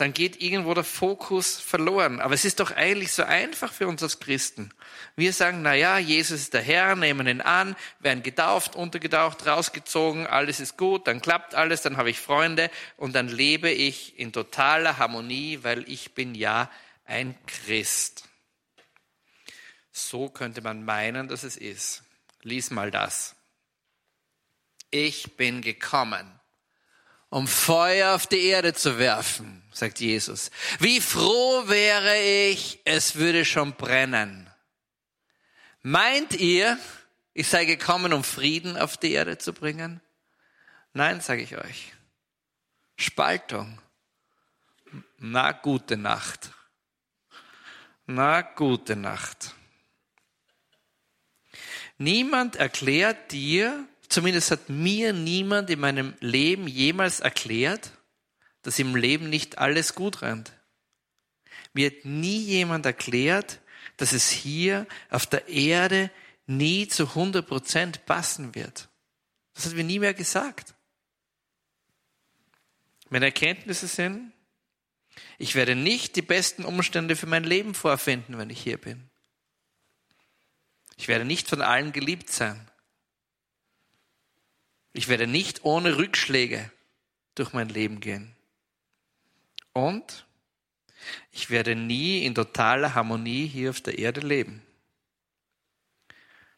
dann 0.00 0.12
geht 0.12 0.40
irgendwo 0.40 0.74
der 0.74 0.84
Fokus 0.84 1.58
verloren. 1.58 2.20
Aber 2.20 2.32
es 2.32 2.44
ist 2.44 2.60
doch 2.60 2.70
eigentlich 2.70 3.12
so 3.12 3.24
einfach 3.24 3.72
für 3.72 3.88
uns 3.88 4.00
als 4.02 4.20
Christen. 4.20 4.70
Wir 5.16 5.32
sagen, 5.32 5.62
na 5.62 5.74
ja, 5.74 5.98
Jesus 5.98 6.40
ist 6.40 6.54
der 6.54 6.62
Herr, 6.62 6.94
nehmen 6.94 7.26
ihn 7.26 7.40
an, 7.40 7.74
werden 7.98 8.22
getauft, 8.22 8.76
untergetaucht, 8.76 9.44
rausgezogen, 9.44 10.28
alles 10.28 10.60
ist 10.60 10.76
gut, 10.76 11.08
dann 11.08 11.20
klappt 11.20 11.56
alles, 11.56 11.82
dann 11.82 11.96
habe 11.96 12.10
ich 12.10 12.20
Freunde 12.20 12.70
und 12.96 13.14
dann 13.14 13.26
lebe 13.26 13.70
ich 13.70 14.16
in 14.18 14.32
totaler 14.32 14.98
Harmonie, 14.98 15.58
weil 15.62 15.88
ich 15.90 16.14
bin 16.14 16.36
ja 16.36 16.70
ein 17.04 17.34
Christ. 17.46 18.28
So 19.90 20.28
könnte 20.28 20.60
man 20.60 20.84
meinen, 20.84 21.26
dass 21.26 21.42
es 21.42 21.56
ist. 21.56 22.04
Lies 22.42 22.70
mal 22.70 22.92
das. 22.92 23.34
Ich 24.90 25.36
bin 25.36 25.60
gekommen, 25.60 26.37
um 27.30 27.46
Feuer 27.46 28.14
auf 28.14 28.26
die 28.26 28.44
Erde 28.46 28.74
zu 28.74 28.98
werfen, 28.98 29.62
sagt 29.72 30.00
Jesus. 30.00 30.50
Wie 30.78 31.00
froh 31.00 31.68
wäre 31.68 32.20
ich, 32.22 32.80
es 32.84 33.16
würde 33.16 33.44
schon 33.44 33.74
brennen. 33.74 34.50
Meint 35.82 36.34
ihr, 36.34 36.78
ich 37.34 37.48
sei 37.48 37.64
gekommen, 37.64 38.12
um 38.12 38.24
Frieden 38.24 38.76
auf 38.76 38.96
die 38.96 39.12
Erde 39.12 39.38
zu 39.38 39.52
bringen? 39.52 40.00
Nein, 40.92 41.20
sage 41.20 41.42
ich 41.42 41.56
euch. 41.56 41.92
Spaltung. 42.96 43.80
Na, 45.18 45.52
gute 45.52 45.96
Nacht. 45.96 46.50
Na, 48.06 48.40
gute 48.40 48.96
Nacht. 48.96 49.54
Niemand 51.98 52.56
erklärt 52.56 53.32
dir, 53.32 53.86
zumindest 54.08 54.50
hat 54.50 54.68
mir 54.68 55.12
niemand 55.12 55.70
in 55.70 55.80
meinem 55.80 56.14
Leben 56.20 56.66
jemals 56.66 57.20
erklärt, 57.20 57.92
dass 58.62 58.78
im 58.78 58.96
Leben 58.96 59.30
nicht 59.30 59.58
alles 59.58 59.94
gut 59.94 60.22
rennt. 60.22 60.52
Mir 61.72 61.86
hat 61.86 62.04
nie 62.04 62.38
jemand 62.38 62.86
erklärt, 62.86 63.60
dass 63.96 64.12
es 64.12 64.30
hier 64.30 64.86
auf 65.10 65.26
der 65.26 65.48
Erde 65.48 66.10
nie 66.46 66.88
zu 66.88 67.08
100 67.08 67.46
Prozent 67.46 68.06
passen 68.06 68.54
wird. 68.54 68.88
Das 69.54 69.66
hat 69.66 69.74
mir 69.74 69.84
nie 69.84 69.98
mehr 69.98 70.14
gesagt. 70.14 70.74
Meine 73.10 73.26
Erkenntnisse 73.26 73.86
sind, 73.86 74.32
ich 75.38 75.54
werde 75.54 75.74
nicht 75.74 76.16
die 76.16 76.22
besten 76.22 76.64
Umstände 76.64 77.16
für 77.16 77.26
mein 77.26 77.44
Leben 77.44 77.74
vorfinden, 77.74 78.38
wenn 78.38 78.50
ich 78.50 78.60
hier 78.60 78.78
bin. 78.78 79.08
Ich 80.96 81.08
werde 81.08 81.24
nicht 81.24 81.48
von 81.48 81.62
allen 81.62 81.92
geliebt 81.92 82.30
sein. 82.30 82.67
Ich 84.98 85.06
werde 85.06 85.28
nicht 85.28 85.64
ohne 85.64 85.96
Rückschläge 85.96 86.72
durch 87.36 87.52
mein 87.52 87.68
Leben 87.68 88.00
gehen. 88.00 88.34
Und 89.72 90.26
ich 91.30 91.50
werde 91.50 91.76
nie 91.76 92.24
in 92.24 92.34
totaler 92.34 92.96
Harmonie 92.96 93.46
hier 93.46 93.70
auf 93.70 93.80
der 93.80 93.96
Erde 93.96 94.22
leben. 94.22 94.60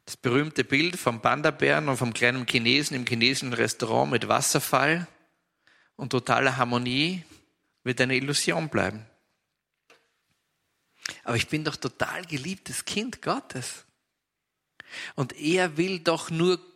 Das 0.06 0.16
berühmte 0.16 0.64
Bild 0.64 0.96
vom 0.96 1.20
Panda-Bären 1.20 1.90
und 1.90 1.98
vom 1.98 2.14
kleinen 2.14 2.46
Chinesen 2.46 2.96
im 2.96 3.04
chinesischen 3.04 3.52
Restaurant 3.52 4.10
mit 4.10 4.26
Wasserfall 4.26 5.06
und 5.96 6.08
totaler 6.08 6.56
Harmonie 6.56 7.22
wird 7.84 8.00
eine 8.00 8.16
Illusion 8.16 8.70
bleiben. 8.70 9.04
Aber 11.24 11.36
ich 11.36 11.48
bin 11.48 11.62
doch 11.62 11.76
total 11.76 12.24
geliebtes 12.24 12.86
Kind 12.86 13.20
Gottes. 13.20 13.84
Und 15.14 15.38
er 15.38 15.76
will 15.76 16.00
doch 16.00 16.30
nur 16.30 16.69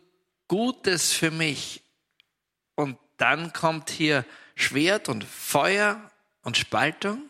Gutes 0.47 1.13
für 1.13 1.31
mich. 1.31 1.83
Und 2.75 2.97
dann 3.17 3.53
kommt 3.53 3.89
hier 3.89 4.25
Schwert 4.55 5.09
und 5.09 5.23
Feuer 5.23 6.11
und 6.43 6.57
Spaltung. 6.57 7.29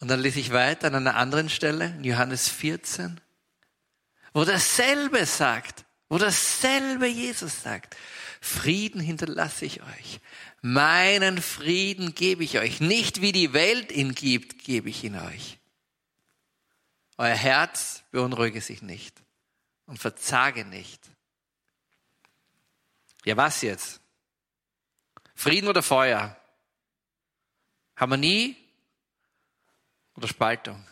Und 0.00 0.08
dann 0.08 0.20
lese 0.20 0.40
ich 0.40 0.52
weiter 0.52 0.88
an 0.88 0.94
einer 0.94 1.16
anderen 1.16 1.48
Stelle, 1.48 1.86
in 1.86 2.04
Johannes 2.04 2.48
14, 2.48 3.20
wo 4.32 4.44
dasselbe 4.44 5.24
sagt, 5.24 5.84
wo 6.08 6.18
dasselbe 6.18 7.06
Jesus 7.06 7.62
sagt. 7.62 7.96
Frieden 8.40 9.00
hinterlasse 9.00 9.64
ich 9.64 9.82
euch. 9.82 10.20
Meinen 10.60 11.40
Frieden 11.40 12.14
gebe 12.14 12.44
ich 12.44 12.58
euch. 12.58 12.80
Nicht 12.80 13.22
wie 13.22 13.32
die 13.32 13.54
Welt 13.54 13.90
ihn 13.90 14.14
gibt, 14.14 14.64
gebe 14.64 14.90
ich 14.90 15.02
ihn 15.02 15.16
euch. 15.16 15.58
Euer 17.16 17.34
Herz 17.34 18.02
beunruhige 18.10 18.60
sich 18.60 18.82
nicht 18.82 19.22
und 19.86 19.98
verzage 19.98 20.64
nicht. 20.64 21.00
Ja, 23.24 23.36
was 23.36 23.62
jetzt? 23.62 24.00
Frieden 25.34 25.68
oder 25.68 25.82
Feuer? 25.82 26.36
Harmonie 27.96 28.56
oder 30.16 30.28
Spaltung? 30.28 30.86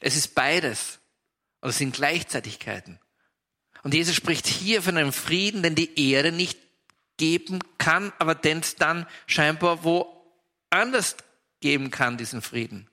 Es 0.00 0.16
ist 0.16 0.34
beides. 0.34 0.98
Oder 1.60 1.70
es 1.70 1.78
sind 1.78 1.94
Gleichzeitigkeiten. 1.94 2.98
Und 3.82 3.94
Jesus 3.94 4.14
spricht 4.14 4.46
hier 4.46 4.82
von 4.82 4.96
einem 4.96 5.12
Frieden, 5.12 5.62
den 5.62 5.74
die 5.74 6.10
Erde 6.10 6.32
nicht 6.32 6.58
geben 7.16 7.60
kann, 7.78 8.12
aber 8.18 8.34
den 8.34 8.60
es 8.60 8.76
dann 8.76 9.06
scheinbar 9.26 9.84
woanders 9.84 11.16
geben 11.60 11.90
kann, 11.90 12.16
diesen 12.16 12.42
Frieden. 12.42 12.89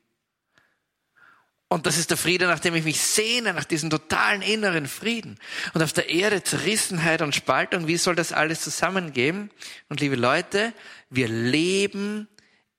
Und 1.69 1.85
das 1.85 1.97
ist 1.97 2.11
der 2.11 2.17
Friede, 2.17 2.47
nach 2.47 2.59
dem 2.59 2.75
ich 2.75 2.85
mich 2.85 3.01
sehne, 3.01 3.53
nach 3.53 3.65
diesem 3.65 3.89
totalen 3.89 4.41
inneren 4.41 4.87
Frieden. 4.87 5.37
Und 5.73 5.83
auf 5.83 5.91
der 5.91 6.09
Erde 6.09 6.41
Zerrissenheit 6.41 7.21
und 7.21 7.35
Spaltung, 7.35 7.87
wie 7.87 7.97
soll 7.97 8.15
das 8.15 8.31
alles 8.31 8.61
zusammengehen? 8.61 9.51
Und 9.89 9.99
liebe 9.99 10.15
Leute, 10.15 10.73
wir 11.09 11.27
leben 11.27 12.29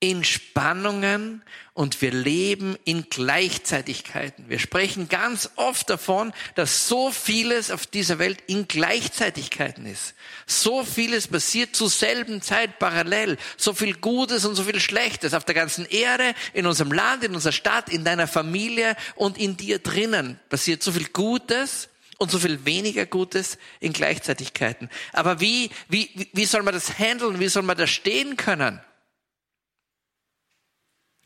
in 0.00 0.22
Spannungen 0.22 1.42
und 1.74 2.00
wir 2.02 2.12
leben 2.12 2.76
in 2.84 3.08
Gleichzeitigkeiten. 3.10 4.48
Wir 4.48 4.60
sprechen 4.60 5.08
ganz 5.08 5.50
oft 5.56 5.90
davon, 5.90 6.32
dass 6.54 6.88
so 6.88 7.10
vieles 7.10 7.72
auf 7.72 7.86
dieser 7.86 8.20
Welt 8.20 8.38
in 8.46 8.68
Gleichzeitigkeiten 8.68 9.86
ist. 9.86 10.14
So 10.46 10.84
vieles 10.84 11.26
passiert 11.26 11.74
zur 11.74 11.90
selben 11.90 12.42
Zeit 12.42 12.78
parallel. 12.78 13.38
So 13.56 13.74
viel 13.74 13.94
Gutes 13.94 14.44
und 14.44 14.54
so 14.54 14.62
viel 14.62 14.78
Schlechtes 14.78 15.34
auf 15.34 15.44
der 15.44 15.56
ganzen 15.56 15.84
Erde, 15.86 16.34
in 16.52 16.66
unserem 16.66 16.92
Land, 16.92 17.24
in 17.24 17.34
unserer 17.34 17.52
Stadt, 17.52 17.88
in 17.88 18.04
deiner 18.04 18.28
Familie 18.28 18.96
und 19.16 19.36
in 19.36 19.56
dir 19.56 19.80
drinnen 19.80 20.38
passiert 20.48 20.82
so 20.82 20.92
viel 20.92 21.08
Gutes 21.08 21.88
und 22.18 22.30
so 22.30 22.38
viel 22.38 22.64
weniger 22.64 23.06
Gutes 23.06 23.58
in 23.80 23.92
Gleichzeitigkeiten. 23.92 24.90
Aber 25.12 25.40
wie, 25.40 25.70
wie, 25.88 26.28
wie 26.32 26.44
soll 26.44 26.62
man 26.62 26.74
das 26.74 26.98
handeln? 26.98 27.40
Wie 27.40 27.48
soll 27.48 27.62
man 27.62 27.76
da 27.76 27.88
stehen 27.88 28.36
können? 28.36 28.80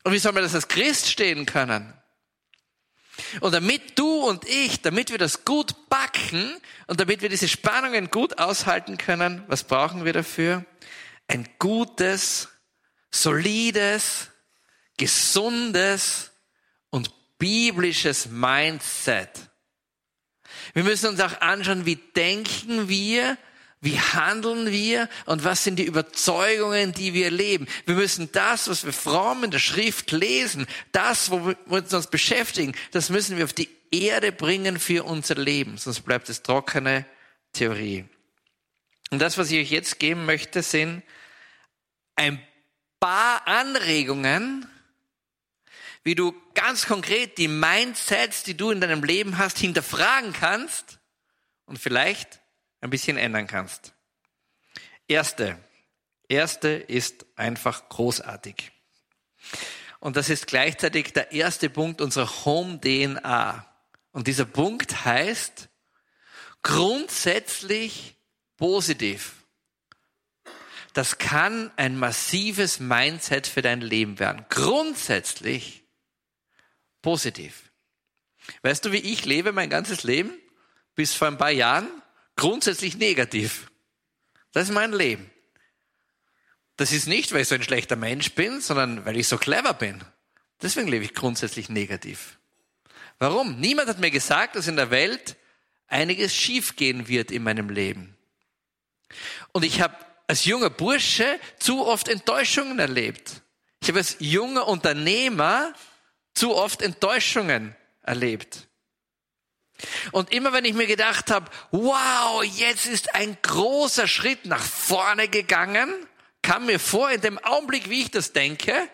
Und 0.03 0.13
wie 0.13 0.19
soll 0.19 0.33
man 0.33 0.43
das 0.43 0.55
als 0.55 0.67
Christ 0.67 1.09
stehen 1.09 1.45
können? 1.45 1.93
Und 3.41 3.53
damit 3.53 3.97
du 3.97 4.27
und 4.27 4.47
ich, 4.47 4.81
damit 4.81 5.11
wir 5.11 5.17
das 5.17 5.45
gut 5.45 5.89
backen 5.89 6.59
und 6.87 6.99
damit 6.99 7.21
wir 7.21 7.29
diese 7.29 7.47
Spannungen 7.47 8.09
gut 8.09 8.39
aushalten 8.39 8.97
können, 8.97 9.43
was 9.47 9.63
brauchen 9.63 10.03
wir 10.03 10.13
dafür? 10.13 10.65
Ein 11.27 11.47
gutes, 11.59 12.49
solides, 13.11 14.29
gesundes 14.97 16.31
und 16.89 17.11
biblisches 17.37 18.27
Mindset. 18.27 19.29
Wir 20.73 20.83
müssen 20.83 21.09
uns 21.09 21.19
auch 21.19 21.39
anschauen, 21.41 21.85
wie 21.85 21.95
denken 21.95 22.89
wir 22.89 23.37
wie 23.83 23.99
handeln 23.99 24.71
wir 24.71 25.09
und 25.25 25.43
was 25.43 25.65
sind 25.65 25.75
die 25.75 25.83
Überzeugungen, 25.83 26.93
die 26.93 27.13
wir 27.13 27.29
leben? 27.29 27.67
Wir 27.85 27.95
müssen 27.95 28.31
das, 28.31 28.69
was 28.69 28.85
wir 28.85 28.93
fromm 28.93 29.43
in 29.43 29.51
der 29.51 29.59
Schrift 29.59 30.11
lesen, 30.11 30.67
das, 30.93 31.31
wo 31.31 31.47
wir 31.47 31.57
uns 31.67 32.07
beschäftigen, 32.07 32.73
das 32.91 33.09
müssen 33.09 33.35
wir 33.35 33.43
auf 33.43 33.51
die 33.51 33.67
Erde 33.91 34.31
bringen 34.31 34.79
für 34.79 35.03
unser 35.03 35.35
Leben, 35.35 35.77
sonst 35.77 35.99
bleibt 35.99 36.29
es 36.29 36.43
trockene 36.43 37.05
Theorie. 37.51 38.05
Und 39.11 39.19
das, 39.19 39.37
was 39.37 39.51
ich 39.51 39.59
euch 39.59 39.71
jetzt 39.71 39.99
geben 39.99 40.25
möchte, 40.25 40.63
sind 40.63 41.03
ein 42.15 42.41
paar 43.01 43.45
Anregungen, 43.49 44.65
wie 46.05 46.15
du 46.15 46.33
ganz 46.53 46.85
konkret 46.85 47.37
die 47.37 47.49
Mindsets, 47.49 48.43
die 48.43 48.55
du 48.55 48.71
in 48.71 48.79
deinem 48.79 49.03
Leben 49.03 49.37
hast, 49.37 49.57
hinterfragen 49.57 50.31
kannst 50.31 50.99
und 51.65 51.79
vielleicht 51.79 52.39
ein 52.83 52.89
bisschen 52.89 53.17
ändern 53.17 53.47
kannst. 53.47 53.93
Erste. 55.07 55.57
Erste 56.27 56.67
ist 56.67 57.25
einfach 57.37 57.87
großartig. 57.87 58.71
Und 59.99 60.17
das 60.17 60.29
ist 60.29 60.47
gleichzeitig 60.47 61.13
der 61.13 61.31
erste 61.31 61.69
Punkt 61.69 62.01
unserer 62.01 62.45
Home 62.45 62.81
DNA. 62.81 63.65
Und 64.11 64.27
dieser 64.27 64.45
Punkt 64.45 65.05
heißt 65.05 65.69
grundsätzlich 66.61 68.17
positiv. 68.57 69.33
Das 70.91 71.17
kann 71.17 71.71
ein 71.77 71.97
massives 71.97 72.81
Mindset 72.81 73.47
für 73.47 73.61
dein 73.61 73.79
Leben 73.79 74.19
werden. 74.19 74.45
Grundsätzlich 74.49 75.85
positiv. 77.01 77.71
Weißt 78.61 78.83
du, 78.83 78.91
wie 78.91 78.97
ich 78.97 79.23
lebe 79.23 79.53
mein 79.53 79.69
ganzes 79.69 80.03
Leben? 80.03 80.33
Bis 80.95 81.13
vor 81.13 81.29
ein 81.29 81.37
paar 81.37 81.49
Jahren 81.49 81.87
grundsätzlich 82.35 82.97
negativ. 82.97 83.71
Das 84.51 84.69
ist 84.69 84.73
mein 84.73 84.93
Leben. 84.93 85.29
Das 86.77 86.91
ist 86.91 87.07
nicht, 87.07 87.31
weil 87.31 87.41
ich 87.41 87.47
so 87.47 87.55
ein 87.55 87.63
schlechter 87.63 87.95
Mensch 87.95 88.33
bin, 88.33 88.61
sondern 88.61 89.05
weil 89.05 89.17
ich 89.17 89.27
so 89.27 89.37
clever 89.37 89.73
bin. 89.73 90.03
Deswegen 90.61 90.87
lebe 90.87 91.05
ich 91.05 91.13
grundsätzlich 91.13 91.69
negativ. 91.69 92.39
Warum? 93.19 93.59
Niemand 93.59 93.89
hat 93.89 93.99
mir 93.99 94.11
gesagt, 94.11 94.55
dass 94.55 94.67
in 94.67 94.75
der 94.75 94.89
Welt 94.89 95.37
einiges 95.87 96.35
schiefgehen 96.35 97.07
wird 97.07 97.31
in 97.31 97.43
meinem 97.43 97.69
Leben. 97.69 98.17
Und 99.51 99.63
ich 99.63 99.81
habe 99.81 99.95
als 100.27 100.45
junger 100.45 100.69
Bursche 100.69 101.39
zu 101.59 101.85
oft 101.85 102.07
Enttäuschungen 102.07 102.79
erlebt. 102.79 103.41
Ich 103.81 103.89
habe 103.89 103.99
als 103.99 104.15
junger 104.19 104.67
Unternehmer 104.67 105.73
zu 106.33 106.55
oft 106.55 106.81
Enttäuschungen 106.81 107.75
erlebt. 108.01 108.67
Und 110.11 110.31
immer 110.31 110.53
wenn 110.53 110.65
ich 110.65 110.73
mir 110.73 110.87
gedacht 110.87 111.31
habe, 111.31 111.49
wow, 111.71 112.43
jetzt 112.43 112.85
ist 112.85 113.15
ein 113.15 113.37
großer 113.41 114.07
Schritt 114.07 114.45
nach 114.45 114.63
vorne 114.63 115.27
gegangen, 115.27 115.93
kam 116.41 116.65
mir 116.65 116.79
vor, 116.79 117.09
in 117.11 117.21
dem 117.21 117.39
Augenblick, 117.39 117.89
wie 117.89 118.01
ich 118.01 118.11
das 118.11 118.33
denke, 118.33 118.89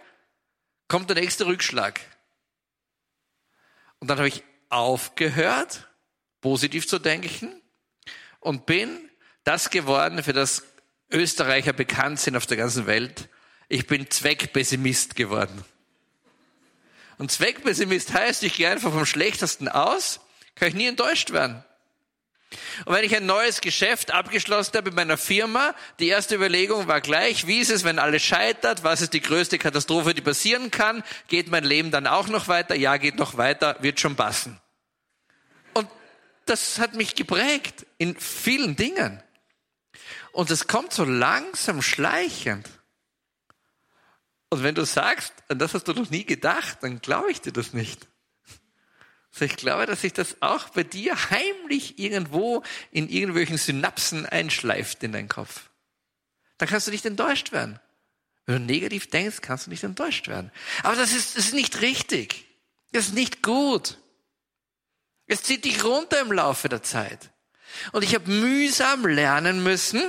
kommt 0.88 1.10
der 1.10 1.18
nächste 1.18 1.46
Rückschlag. 1.46 2.00
Und 4.00 4.10
dann 4.10 4.18
habe 4.18 4.28
ich 4.28 4.44
aufgehört, 4.70 5.88
positiv 6.42 6.88
zu 6.88 7.00
denken 7.00 7.62
und 8.40 8.66
bin 8.66 9.10
das 9.44 9.70
geworden, 9.70 10.24
für 10.24 10.34
das 10.34 10.64
Österreicher 11.12 11.74
bekannt 11.74 12.20
sind 12.20 12.36
auf 12.36 12.46
der 12.46 12.58
ganzen 12.58 12.86
Welt. 12.86 13.30
Ich 13.68 13.88
bin 13.88 14.10
Zweckpessimist 14.10 15.16
geworden. 15.16 15.64
Und 17.18 17.32
Zweckpessimist 17.32 18.14
heißt, 18.14 18.44
ich 18.44 18.56
gehe 18.56 18.70
einfach 18.70 18.92
vom 18.92 19.06
Schlechtesten 19.06 19.68
aus, 19.68 20.22
kann 20.60 20.70
ich 20.70 20.76
nie 20.76 20.88
enttäuscht 20.88 21.32
werden. 21.32 21.64
Und 22.86 22.96
wenn 22.96 23.04
ich 23.04 23.16
ein 23.16 23.26
neues 23.26 23.62
Geschäft 23.62 24.12
abgeschlossen 24.12 24.74
habe 24.76 24.90
mit 24.90 24.96
meiner 24.96 25.18
Firma, 25.18 25.76
die 26.00 26.08
erste 26.08 26.36
Überlegung 26.36 26.88
war 26.88 27.00
gleich, 27.00 27.46
wie 27.46 27.60
ist 27.60 27.70
es, 27.70 27.84
wenn 27.84 28.00
alles 28.00 28.24
scheitert? 28.24 28.84
Was 28.84 29.02
ist 29.02 29.14
die 29.14 29.22
größte 29.22 29.60
Katastrophe, 29.60 30.14
die 30.14 30.22
passieren 30.22 30.72
kann? 30.72 31.04
Geht 31.28 31.50
mein 31.50 31.64
Leben 31.64 31.92
dann 31.92 32.08
auch 32.08 32.28
noch 32.28 32.48
weiter? 32.48 32.76
Ja, 32.76 32.98
geht 32.98 33.18
noch 33.18 33.38
weiter, 33.38 33.78
wird 33.82 34.00
schon 34.00 34.16
passen. 34.16 34.60
Und 35.74 35.88
das 36.46 36.80
hat 36.80 36.96
mich 36.96 37.14
geprägt 37.14 37.86
in 38.00 38.20
vielen 38.20 38.76
Dingen. 38.76 39.22
Und 40.32 40.50
es 40.50 40.68
kommt 40.68 40.94
so 40.94 41.04
langsam 41.04 41.82
schleichend. 41.84 42.68
Und 44.50 44.64
wenn 44.64 44.74
du 44.74 44.86
sagst, 44.86 45.34
an 45.50 45.60
das 45.60 45.76
hast 45.76 45.88
du 45.88 45.94
noch 45.94 46.10
nie 46.10 46.26
gedacht, 46.26 46.80
dann 46.82 47.02
glaube 47.02 47.32
ich 47.32 47.42
dir 47.42 47.52
das 47.52 47.74
nicht. 47.74 48.08
Also 49.40 49.54
ich 49.54 49.58
glaube, 49.58 49.86
dass 49.86 50.02
sich 50.02 50.12
das 50.12 50.42
auch 50.42 50.68
bei 50.70 50.84
dir 50.84 51.16
heimlich 51.30 51.98
irgendwo 51.98 52.62
in 52.92 53.08
irgendwelchen 53.08 53.58
Synapsen 53.58 54.26
einschleift 54.26 55.02
in 55.02 55.14
deinen 55.14 55.30
Kopf. 55.30 55.70
Dann 56.58 56.68
kannst 56.68 56.88
du 56.88 56.92
nicht 56.92 57.06
enttäuscht 57.06 57.54
werden. 57.54 57.80
Wenn 58.46 58.68
du 58.68 58.74
negativ 58.74 59.10
denkst, 59.10 59.38
kannst 59.42 59.68
du 59.68 59.70
nicht 59.70 59.86
enttäuscht 59.86 60.28
werden. 60.28 60.52
Aber 60.84 60.98
das 60.98 61.14
ist, 61.14 61.38
das 61.38 61.46
ist 61.46 61.54
nicht 61.54 61.80
richtig. 61.80 62.48
Das 62.92 63.06
ist 63.06 63.14
nicht 63.14 63.42
gut. 63.42 63.98
Es 65.26 65.44
zieht 65.44 65.64
dich 65.64 65.86
runter 65.86 66.20
im 66.20 66.34
Laufe 66.34 66.68
der 66.68 66.84
Zeit. 66.84 67.30
Und 67.94 68.04
ich 68.04 68.16
habe 68.16 68.30
mühsam 68.30 69.06
lernen 69.06 69.64
müssen, 69.64 70.02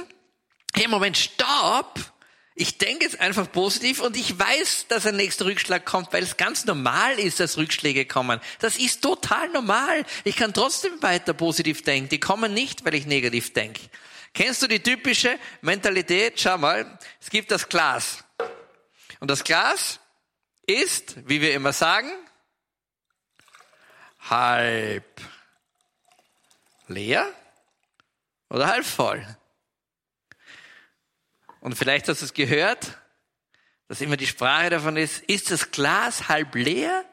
hey, 0.75 0.89
Moment, 0.89 1.17
stopp! 1.17 2.01
Ich 2.61 2.77
denke 2.77 3.07
jetzt 3.07 3.19
einfach 3.19 3.51
positiv 3.51 4.03
und 4.03 4.19
ich 4.19 4.39
weiß, 4.39 4.85
dass 4.89 5.07
ein 5.07 5.17
nächster 5.17 5.47
Rückschlag 5.47 5.87
kommt, 5.87 6.13
weil 6.13 6.23
es 6.23 6.37
ganz 6.37 6.67
normal 6.67 7.19
ist, 7.19 7.41
dass 7.41 7.57
Rückschläge 7.57 8.05
kommen. 8.05 8.39
Das 8.59 8.77
ist 8.77 9.01
total 9.01 9.49
normal. 9.49 10.05
Ich 10.25 10.37
kann 10.37 10.53
trotzdem 10.53 11.03
weiter 11.03 11.33
positiv 11.33 11.81
denken. 11.81 12.11
Die 12.11 12.21
kommen 12.21 12.53
nicht, 12.53 12.85
weil 12.85 12.97
ich 12.97 13.07
negativ 13.07 13.55
denke. 13.55 13.81
Kennst 14.35 14.61
du 14.61 14.67
die 14.67 14.83
typische 14.83 15.39
Mentalität? 15.63 16.39
Schau 16.39 16.59
mal, 16.59 16.99
es 17.19 17.31
gibt 17.31 17.51
das 17.51 17.67
Glas. 17.67 18.25
Und 19.21 19.31
das 19.31 19.43
Glas 19.43 19.99
ist, 20.67 21.17
wie 21.27 21.41
wir 21.41 21.55
immer 21.55 21.73
sagen, 21.73 22.13
halb 24.29 25.19
leer 26.89 27.27
oder 28.51 28.67
halb 28.67 28.85
voll. 28.85 29.27
Und 31.61 31.77
vielleicht 31.77 32.09
hast 32.09 32.23
du 32.23 32.25
es 32.25 32.35
gehört, 32.35 32.99
dass 33.89 34.01
immer 34.01 34.17
die 34.17 34.27
Sprache 34.27 34.71
davon 34.71 34.97
ist, 34.97 35.23
ist 35.25 35.51
das 35.51 35.71
Glas 35.71 36.29
halb 36.29 36.55
leer 36.55 37.05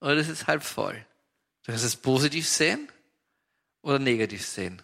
oder 0.00 0.14
ist 0.14 0.28
es 0.28 0.46
halb 0.46 0.62
voll? 0.62 1.04
Du 1.62 1.72
kannst 1.72 1.84
es 1.84 1.96
positiv 1.96 2.48
sehen 2.48 2.88
oder 3.82 3.98
negativ 3.98 4.46
sehen. 4.46 4.82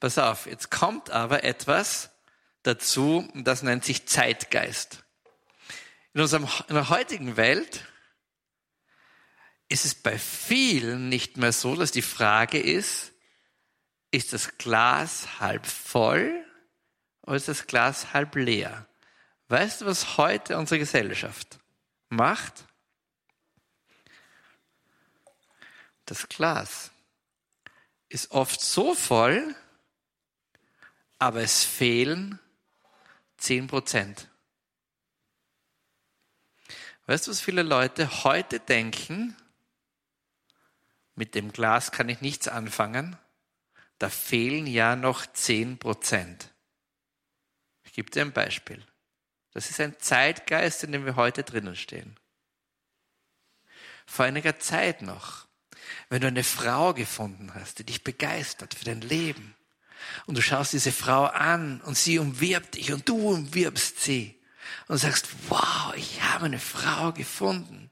Pass 0.00 0.18
auf, 0.18 0.46
jetzt 0.46 0.70
kommt 0.70 1.10
aber 1.10 1.44
etwas 1.44 2.10
dazu, 2.62 3.28
das 3.34 3.62
nennt 3.62 3.84
sich 3.84 4.06
Zeitgeist. 4.06 5.04
In, 6.12 6.20
unserem, 6.20 6.48
in 6.68 6.74
der 6.74 6.90
heutigen 6.90 7.36
Welt 7.36 7.86
ist 9.68 9.84
es 9.84 9.94
bei 9.94 10.18
vielen 10.18 11.08
nicht 11.08 11.36
mehr 11.36 11.52
so, 11.52 11.74
dass 11.74 11.90
die 11.90 12.02
Frage 12.02 12.58
ist, 12.58 13.12
ist 14.10 14.32
das 14.32 14.58
Glas 14.58 15.40
halb 15.40 15.66
voll 15.66 16.44
oder 17.26 17.36
ist 17.36 17.48
das 17.48 17.66
Glas 17.66 18.12
halb 18.12 18.34
leer? 18.36 18.86
Weißt 19.48 19.80
du, 19.80 19.86
was 19.86 20.16
heute 20.16 20.58
unsere 20.58 20.78
Gesellschaft 20.78 21.58
macht? 22.08 22.64
Das 26.06 26.28
Glas 26.28 26.90
ist 28.08 28.30
oft 28.30 28.60
so 28.60 28.94
voll, 28.94 29.54
aber 31.18 31.42
es 31.42 31.64
fehlen 31.64 32.38
zehn 33.38 33.66
Prozent. 33.66 34.28
Weißt 37.06 37.26
du, 37.26 37.30
was 37.30 37.40
viele 37.40 37.62
Leute 37.62 38.24
heute 38.24 38.60
denken? 38.60 39.36
Mit 41.14 41.34
dem 41.34 41.52
Glas 41.52 41.92
kann 41.92 42.08
ich 42.08 42.20
nichts 42.20 42.48
anfangen. 42.48 43.16
Da 43.98 44.10
fehlen 44.10 44.66
ja 44.66 44.96
noch 44.96 45.26
zehn 45.26 45.78
Prozent 45.78 46.53
gebe 47.94 48.10
dir 48.10 48.22
ein 48.22 48.32
Beispiel. 48.32 48.84
Das 49.52 49.70
ist 49.70 49.80
ein 49.80 49.98
Zeitgeist, 49.98 50.84
in 50.84 50.92
dem 50.92 51.06
wir 51.06 51.16
heute 51.16 51.44
drinnen 51.44 51.76
stehen. 51.76 52.16
Vor 54.06 54.26
einiger 54.26 54.58
Zeit 54.58 55.00
noch, 55.00 55.46
wenn 56.08 56.20
du 56.20 56.26
eine 56.26 56.44
Frau 56.44 56.92
gefunden 56.92 57.54
hast, 57.54 57.78
die 57.78 57.84
dich 57.84 58.04
begeistert 58.04 58.74
für 58.74 58.84
dein 58.84 59.00
Leben, 59.00 59.54
und 60.26 60.36
du 60.36 60.42
schaust 60.42 60.72
diese 60.72 60.92
Frau 60.92 61.24
an 61.24 61.80
und 61.82 61.96
sie 61.96 62.18
umwirbt 62.18 62.74
dich 62.74 62.92
und 62.92 63.08
du 63.08 63.16
umwirbst 63.16 64.00
sie 64.00 64.38
und 64.88 64.98
sagst, 64.98 65.28
wow, 65.48 65.94
ich 65.96 66.22
habe 66.22 66.46
eine 66.46 66.58
Frau 66.58 67.12
gefunden. 67.12 67.90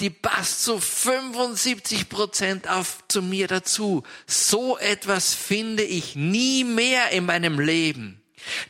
Die 0.00 0.10
passt 0.10 0.64
zu 0.64 0.80
75 0.80 2.08
Prozent 2.08 2.68
auf 2.68 3.04
zu 3.08 3.20
mir 3.20 3.48
dazu. 3.48 4.02
So 4.26 4.78
etwas 4.78 5.34
finde 5.34 5.82
ich 5.82 6.16
nie 6.16 6.64
mehr 6.64 7.10
in 7.10 7.26
meinem 7.26 7.60
Leben. 7.60 8.19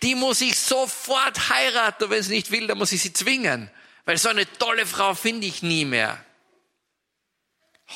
Die 0.02 0.14
muss 0.14 0.40
ich 0.40 0.58
sofort 0.58 1.50
heiraten 1.50 2.04
und 2.04 2.10
wenn 2.10 2.22
sie 2.22 2.34
nicht 2.34 2.50
will, 2.50 2.66
dann 2.66 2.78
muss 2.78 2.92
ich 2.92 3.02
sie 3.02 3.12
zwingen. 3.12 3.70
Weil 4.04 4.18
so 4.18 4.28
eine 4.28 4.50
tolle 4.58 4.86
Frau 4.86 5.14
finde 5.14 5.46
ich 5.46 5.62
nie 5.62 5.84
mehr. 5.84 6.24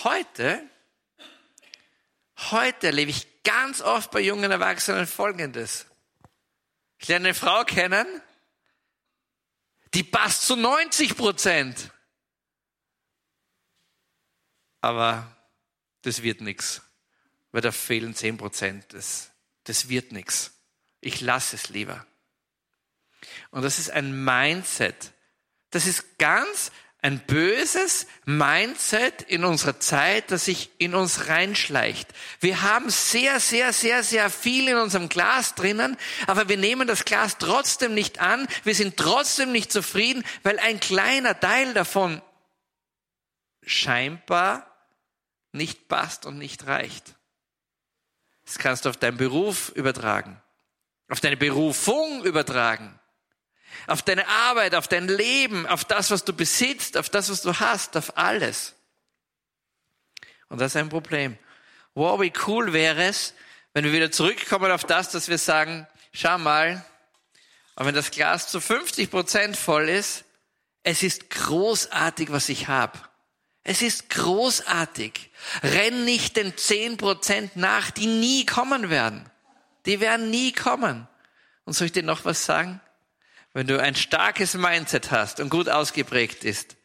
Heute, 0.02 0.62
heute 2.50 2.88
erlebe 2.88 3.10
ich 3.10 3.42
ganz 3.44 3.80
oft 3.80 4.10
bei 4.10 4.20
jungen 4.20 4.50
Erwachsenen 4.50 5.06
Folgendes. 5.06 5.86
Ich 6.98 7.08
lerne 7.08 7.28
eine 7.28 7.34
Frau 7.34 7.64
kennen, 7.64 8.06
die 9.94 10.02
passt 10.02 10.46
zu 10.46 10.56
90 10.56 11.16
Prozent. 11.16 11.90
Aber 14.80 15.34
das 16.02 16.22
wird 16.22 16.40
nichts, 16.40 16.82
weil 17.52 17.62
da 17.62 17.72
fehlen 17.72 18.14
10 18.14 18.36
Prozent. 18.36 18.92
Das, 18.92 19.30
das 19.64 19.88
wird 19.88 20.12
nichts. 20.12 20.53
Ich 21.04 21.20
lasse 21.20 21.56
es 21.56 21.68
lieber. 21.68 22.06
Und 23.50 23.62
das 23.62 23.78
ist 23.78 23.90
ein 23.90 24.24
Mindset. 24.24 25.12
Das 25.70 25.86
ist 25.86 26.18
ganz 26.18 26.72
ein 27.02 27.18
böses 27.18 28.06
Mindset 28.24 29.20
in 29.20 29.44
unserer 29.44 29.78
Zeit, 29.78 30.30
das 30.30 30.46
sich 30.46 30.70
in 30.78 30.94
uns 30.94 31.28
reinschleicht. 31.28 32.08
Wir 32.40 32.62
haben 32.62 32.88
sehr, 32.88 33.38
sehr, 33.38 33.74
sehr, 33.74 34.02
sehr 34.02 34.30
viel 34.30 34.66
in 34.66 34.78
unserem 34.78 35.10
Glas 35.10 35.54
drinnen, 35.54 35.98
aber 36.26 36.48
wir 36.48 36.56
nehmen 36.56 36.88
das 36.88 37.04
Glas 37.04 37.36
trotzdem 37.36 37.92
nicht 37.92 38.20
an. 38.20 38.48
Wir 38.62 38.74
sind 38.74 38.96
trotzdem 38.96 39.52
nicht 39.52 39.70
zufrieden, 39.70 40.24
weil 40.42 40.58
ein 40.58 40.80
kleiner 40.80 41.38
Teil 41.38 41.74
davon 41.74 42.22
scheinbar 43.62 44.74
nicht 45.52 45.86
passt 45.88 46.24
und 46.24 46.38
nicht 46.38 46.66
reicht. 46.66 47.14
Das 48.46 48.56
kannst 48.56 48.86
du 48.86 48.88
auf 48.88 48.96
deinen 48.96 49.18
Beruf 49.18 49.68
übertragen 49.68 50.40
auf 51.08 51.20
deine 51.20 51.36
Berufung 51.36 52.24
übertragen, 52.24 52.98
auf 53.86 54.02
deine 54.02 54.26
Arbeit, 54.26 54.74
auf 54.74 54.88
dein 54.88 55.08
Leben, 55.08 55.66
auf 55.66 55.84
das, 55.84 56.10
was 56.10 56.24
du 56.24 56.32
besitzt, 56.32 56.96
auf 56.96 57.08
das, 57.08 57.30
was 57.30 57.42
du 57.42 57.58
hast, 57.58 57.96
auf 57.96 58.16
alles. 58.16 58.74
Und 60.48 60.60
das 60.60 60.72
ist 60.72 60.76
ein 60.76 60.88
Problem. 60.88 61.38
Wow, 61.94 62.20
wie 62.20 62.32
cool 62.46 62.72
wäre 62.72 63.04
es, 63.04 63.34
wenn 63.72 63.84
wir 63.84 63.92
wieder 63.92 64.10
zurückkommen 64.10 64.70
auf 64.70 64.84
das, 64.84 65.10
dass 65.10 65.28
wir 65.28 65.38
sagen, 65.38 65.86
schau 66.12 66.38
mal, 66.38 66.84
aber 67.74 67.86
wenn 67.86 67.94
das 67.94 68.10
Glas 68.10 68.48
zu 68.48 68.60
50 68.60 69.10
Prozent 69.10 69.56
voll 69.56 69.88
ist, 69.88 70.24
es 70.82 71.02
ist 71.02 71.30
großartig, 71.30 72.30
was 72.30 72.48
ich 72.48 72.68
habe. 72.68 72.98
Es 73.64 73.80
ist 73.80 74.10
großartig. 74.10 75.30
Renn 75.62 76.04
nicht 76.04 76.36
den 76.36 76.56
10 76.56 76.98
Prozent 76.98 77.56
nach, 77.56 77.90
die 77.90 78.06
nie 78.06 78.44
kommen 78.44 78.90
werden. 78.90 79.28
Die 79.86 80.00
werden 80.00 80.30
nie 80.30 80.52
kommen. 80.52 81.06
Und 81.64 81.72
soll 81.72 81.86
ich 81.86 81.92
dir 81.92 82.02
noch 82.02 82.24
was 82.24 82.44
sagen? 82.44 82.80
Wenn 83.52 83.66
du 83.66 83.80
ein 83.80 83.94
starkes 83.94 84.54
Mindset 84.54 85.10
hast 85.10 85.40
und 85.40 85.48
gut 85.48 85.68
ausgeprägt 85.68 86.44
ist, 86.44 86.76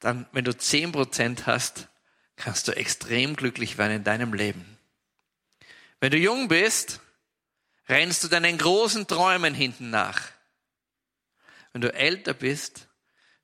dann, 0.00 0.26
wenn 0.32 0.44
du 0.44 0.56
zehn 0.56 0.92
Prozent 0.92 1.46
hast, 1.46 1.88
kannst 2.36 2.68
du 2.68 2.72
extrem 2.72 3.34
glücklich 3.36 3.78
werden 3.78 3.96
in 3.96 4.04
deinem 4.04 4.34
Leben. 4.34 4.78
Wenn 6.00 6.12
du 6.12 6.18
jung 6.18 6.48
bist, 6.48 7.00
rennst 7.88 8.22
du 8.22 8.28
deinen 8.28 8.58
großen 8.58 9.06
Träumen 9.06 9.54
hinten 9.54 9.90
nach. 9.90 10.28
Wenn 11.72 11.80
du 11.80 11.92
älter 11.92 12.34
bist, 12.34 12.86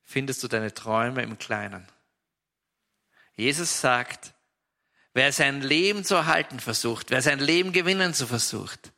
findest 0.03 0.43
du 0.43 0.47
deine 0.47 0.73
Träume 0.73 1.23
im 1.23 1.37
Kleinen. 1.37 1.85
Jesus 3.35 3.81
sagt, 3.81 4.33
Wer 5.15 5.31
sein 5.31 5.61
Leben 5.61 6.03
zu 6.03 6.15
erhalten 6.15 6.59
versucht, 6.59 7.09
wer 7.09 7.21
sein 7.21 7.39
Leben 7.39 7.71
gewinnen 7.71 8.13
zu 8.13 8.27
versucht, 8.27 8.91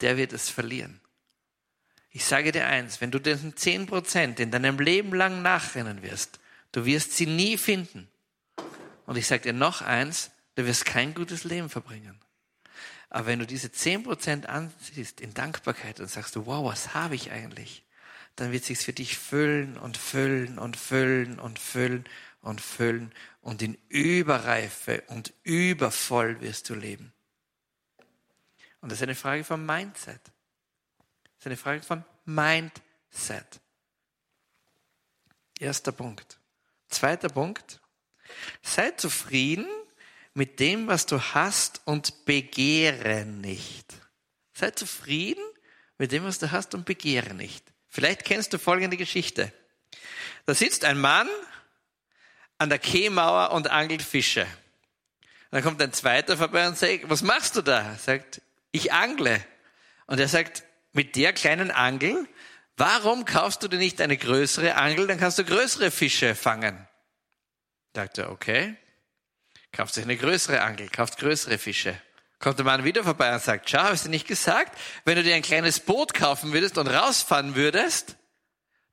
der 0.00 0.16
wird 0.16 0.32
es 0.32 0.50
verlieren. 0.50 1.00
Ich 2.10 2.24
sage 2.24 2.50
dir 2.50 2.66
eins, 2.66 3.00
wenn 3.00 3.12
du 3.12 3.20
diesen 3.20 3.56
10 3.56 3.86
Prozent 3.86 4.40
in 4.40 4.50
deinem 4.50 4.80
Leben 4.80 5.14
lang 5.14 5.40
nachrennen 5.40 6.02
wirst, 6.02 6.40
du 6.72 6.84
wirst 6.84 7.12
sie 7.12 7.26
nie 7.26 7.56
finden. 7.56 8.08
Und 9.06 9.16
ich 9.16 9.28
sage 9.28 9.42
dir 9.42 9.52
noch 9.52 9.82
eins, 9.82 10.32
du 10.56 10.66
wirst 10.66 10.84
kein 10.84 11.14
gutes 11.14 11.44
Leben 11.44 11.70
verbringen. 11.70 12.20
Aber 13.08 13.26
wenn 13.26 13.38
du 13.38 13.46
diese 13.46 13.70
10 13.70 14.02
Prozent 14.02 14.46
ansiehst 14.46 15.20
in 15.20 15.32
Dankbarkeit 15.32 16.00
und 16.00 16.10
sagst 16.10 16.34
du, 16.34 16.46
wow, 16.46 16.68
was 16.68 16.92
habe 16.92 17.14
ich 17.14 17.30
eigentlich? 17.30 17.84
Dann 18.34 18.50
wird 18.50 18.64
sich's 18.64 18.82
für 18.82 18.92
dich 18.92 19.16
füllen 19.16 19.78
und 19.78 19.96
füllen 19.96 20.58
und 20.58 20.76
füllen 20.76 21.38
und 21.38 21.60
füllen 21.60 22.04
und 22.40 22.60
füllen 22.60 23.12
und 23.42 23.60
in 23.60 23.76
Überreife 23.88 25.02
und 25.08 25.34
übervoll 25.42 26.40
wirst 26.40 26.70
du 26.70 26.74
leben. 26.74 27.12
Und 28.80 28.90
das 28.90 28.98
ist 28.98 29.02
eine 29.02 29.14
Frage 29.14 29.44
von 29.44 29.64
Mindset. 29.64 30.20
Das 30.24 31.40
ist 31.40 31.46
eine 31.46 31.56
Frage 31.56 31.82
von 31.82 32.04
Mindset. 32.24 33.60
Erster 35.58 35.92
Punkt. 35.92 36.38
Zweiter 36.88 37.28
Punkt. 37.28 37.80
Sei 38.62 38.90
zufrieden 38.92 39.66
mit 40.34 40.58
dem, 40.60 40.86
was 40.86 41.06
du 41.06 41.20
hast 41.20 41.82
und 41.84 42.24
begehre 42.24 43.24
nicht. 43.24 43.92
Sei 44.54 44.70
zufrieden 44.70 45.44
mit 45.98 46.12
dem, 46.12 46.24
was 46.24 46.38
du 46.38 46.50
hast 46.50 46.74
und 46.74 46.84
begehre 46.84 47.34
nicht. 47.34 47.64
Vielleicht 47.88 48.24
kennst 48.24 48.52
du 48.52 48.58
folgende 48.58 48.96
Geschichte. 48.96 49.52
Da 50.46 50.54
sitzt 50.54 50.84
ein 50.84 50.98
Mann 50.98 51.28
an 52.62 52.68
der 52.68 52.78
Kehlmauer 52.78 53.50
und 53.50 53.68
angelt 53.70 54.02
Fische. 54.02 54.46
dann 55.50 55.62
kommt 55.62 55.82
ein 55.82 55.92
zweiter 55.92 56.36
vorbei 56.36 56.68
und 56.68 56.78
sagt, 56.78 57.10
was 57.10 57.22
machst 57.22 57.56
du 57.56 57.62
da? 57.62 57.82
Er 57.82 57.96
sagt, 57.96 58.40
ich 58.70 58.92
angle. 58.92 59.44
Und 60.06 60.20
er 60.20 60.28
sagt, 60.28 60.62
mit 60.92 61.16
der 61.16 61.32
kleinen 61.32 61.72
Angel, 61.72 62.26
warum 62.76 63.24
kaufst 63.24 63.62
du 63.62 63.68
dir 63.68 63.78
nicht 63.78 64.00
eine 64.00 64.16
größere 64.16 64.76
Angel, 64.76 65.08
dann 65.08 65.18
kannst 65.18 65.38
du 65.38 65.44
größere 65.44 65.90
Fische 65.90 66.36
fangen. 66.36 66.86
Sagt 67.94 68.18
er, 68.18 68.30
okay, 68.30 68.76
kauft 69.72 69.94
sich 69.94 70.04
eine 70.04 70.16
größere 70.16 70.62
Angel, 70.62 70.88
kauft 70.88 71.18
größere 71.18 71.58
Fische. 71.58 72.00
Kommt 72.38 72.58
der 72.58 72.64
Mann 72.64 72.84
wieder 72.84 73.02
vorbei 73.02 73.34
und 73.34 73.42
sagt, 73.42 73.68
schau, 73.70 73.82
hast 73.82 74.06
du 74.06 74.08
nicht 74.08 74.28
gesagt, 74.28 74.78
wenn 75.04 75.16
du 75.16 75.24
dir 75.24 75.34
ein 75.34 75.42
kleines 75.42 75.80
Boot 75.80 76.14
kaufen 76.14 76.52
würdest 76.52 76.78
und 76.78 76.86
rausfahren 76.86 77.56
würdest, 77.56 78.16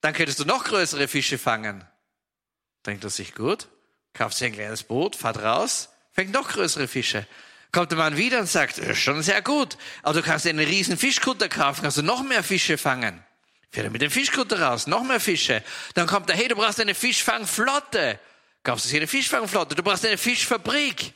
dann 0.02 0.14
könntest 0.14 0.40
du 0.40 0.46
noch 0.46 0.64
größere 0.64 1.08
Fische 1.08 1.38
fangen. 1.38 1.88
Denkt 2.90 3.04
er 3.04 3.12
sich 3.12 3.36
gut, 3.36 3.68
kauft 4.14 4.36
sich 4.36 4.48
ein 4.48 4.54
kleines 4.54 4.82
Boot, 4.82 5.16
fährt 5.16 5.38
raus, 5.38 5.90
fängt 6.12 6.34
noch 6.34 6.50
größere 6.50 6.88
Fische. 6.88 7.28
Kommt 7.72 7.92
der 7.92 8.00
Mann 8.00 8.18
wieder 8.18 8.40
und 8.40 8.48
sagt, 8.48 8.82
schon 8.98 9.22
sehr 9.22 9.44
gut, 9.44 9.78
aber 10.02 10.16
du 10.16 10.24
kannst 10.24 10.46
dir 10.46 10.50
einen 10.50 10.68
riesen 10.68 10.98
Fischkutter 10.98 11.50
kaufen, 11.50 11.84
kannst 11.84 11.98
du 11.98 12.02
noch 12.02 12.24
mehr 12.24 12.42
Fische 12.42 12.80
fangen. 12.80 13.24
Fährt 13.70 13.86
er 13.86 13.92
mit 13.92 14.02
dem 14.02 14.10
Fischkutter 14.10 14.60
raus, 14.60 14.88
noch 14.88 15.04
mehr 15.04 15.20
Fische. 15.20 15.64
Dann 15.94 16.08
kommt 16.08 16.32
er, 16.32 16.36
hey, 16.36 16.48
du 16.48 16.56
brauchst 16.56 16.80
eine 16.80 16.96
Fischfangflotte. 16.96 18.20
Kaufst 18.64 18.86
du 18.86 18.90
dir 18.90 18.98
eine 18.98 19.08
Fischfangflotte, 19.08 19.76
du 19.76 19.84
brauchst 19.84 20.04
eine 20.04 20.18
Fischfabrik. 20.18 21.14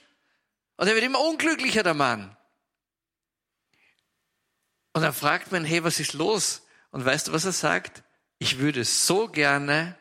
Und 0.78 0.88
er 0.88 0.94
wird 0.94 1.06
immer 1.06 1.22
unglücklicher, 1.22 1.82
der 1.82 1.96
Mann. 1.96 2.38
Und 4.92 5.02
dann 5.02 5.14
fragt 5.14 5.52
man, 5.52 5.66
hey, 5.66 5.84
was 5.84 6.00
ist 6.00 6.14
los? 6.14 6.68
Und 6.92 7.04
weißt 7.04 7.30
du, 7.30 7.34
was 7.34 7.46
er 7.46 7.52
sagt? 7.52 8.04
Ich 8.38 8.60
würde 8.60 8.84
so 8.84 9.28
gerne 9.28 9.98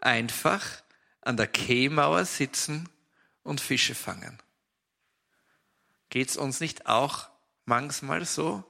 einfach 0.00 0.82
an 1.22 1.36
der 1.36 1.46
Kehlmauer 1.46 2.24
sitzen 2.24 2.88
und 3.42 3.60
Fische 3.60 3.94
fangen. 3.94 4.38
Geht's 6.10 6.36
uns 6.36 6.60
nicht 6.60 6.86
auch 6.86 7.30
manchmal 7.64 8.24
so? 8.24 8.64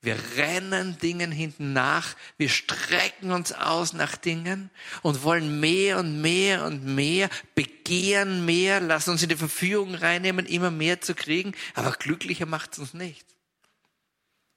Wir 0.00 0.16
rennen 0.36 0.96
Dingen 0.98 1.32
hinten 1.32 1.72
nach, 1.72 2.14
wir 2.36 2.48
strecken 2.48 3.32
uns 3.32 3.52
aus 3.52 3.92
nach 3.92 4.16
Dingen 4.16 4.70
und 5.02 5.24
wollen 5.24 5.58
mehr 5.58 5.98
und 5.98 6.20
mehr 6.20 6.64
und 6.64 6.84
mehr, 6.84 7.28
begehren 7.56 8.44
mehr, 8.44 8.80
lassen 8.80 9.10
uns 9.10 9.24
in 9.24 9.28
die 9.28 9.36
Verführung 9.36 9.96
reinnehmen, 9.96 10.46
immer 10.46 10.70
mehr 10.70 11.00
zu 11.00 11.14
kriegen, 11.14 11.52
aber 11.74 11.92
glücklicher 11.92 12.46
macht 12.46 12.74
es 12.74 12.78
uns 12.78 12.94
nicht. 12.94 13.26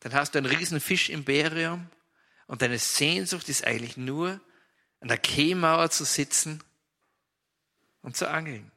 Dann 0.01 0.13
hast 0.13 0.35
du 0.35 0.39
ein 0.39 0.45
riesen 0.45 0.79
Fischimperium 0.79 1.87
und 2.45 2.61
deine 2.61 2.77
Sehnsucht 2.77 3.49
ist 3.49 3.65
eigentlich 3.65 3.97
nur, 3.97 4.39
an 4.99 5.07
der 5.07 5.17
Kehlmauer 5.17 5.89
zu 5.89 6.05
sitzen 6.05 6.63
und 8.11 8.17
zu 8.17 8.29
angeln. 8.29 8.69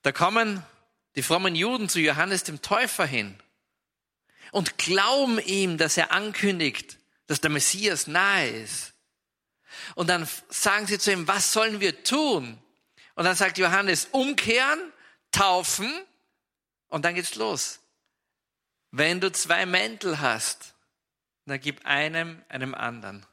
Da 0.00 0.10
kommen 0.10 0.64
die 1.16 1.22
frommen 1.22 1.54
Juden 1.54 1.90
zu 1.90 2.00
Johannes 2.00 2.44
dem 2.44 2.62
Täufer 2.62 3.04
hin 3.04 3.38
und 4.52 4.78
glauben 4.78 5.38
ihm, 5.38 5.76
dass 5.76 5.98
er 5.98 6.12
ankündigt, 6.12 6.96
dass 7.26 7.42
der 7.42 7.50
Messias 7.50 8.06
nahe 8.06 8.48
ist. 8.48 8.94
Und 9.96 10.08
dann 10.08 10.26
sagen 10.48 10.86
sie 10.86 10.98
zu 10.98 11.12
ihm, 11.12 11.28
was 11.28 11.52
sollen 11.52 11.80
wir 11.80 12.04
tun? 12.04 12.58
Und 13.16 13.24
dann 13.24 13.36
sagt 13.36 13.58
Johannes, 13.58 14.08
umkehren, 14.10 14.80
taufen 15.30 15.92
und 16.88 17.04
dann 17.04 17.14
geht's 17.14 17.34
los. 17.34 17.80
Wenn 18.92 19.20
du 19.20 19.30
zwei 19.30 19.66
Mäntel 19.66 20.20
hast, 20.20 20.74
dann 21.44 21.60
gib 21.60 21.84
einem 21.84 22.42
einem 22.48 22.74
anderen. 22.74 23.26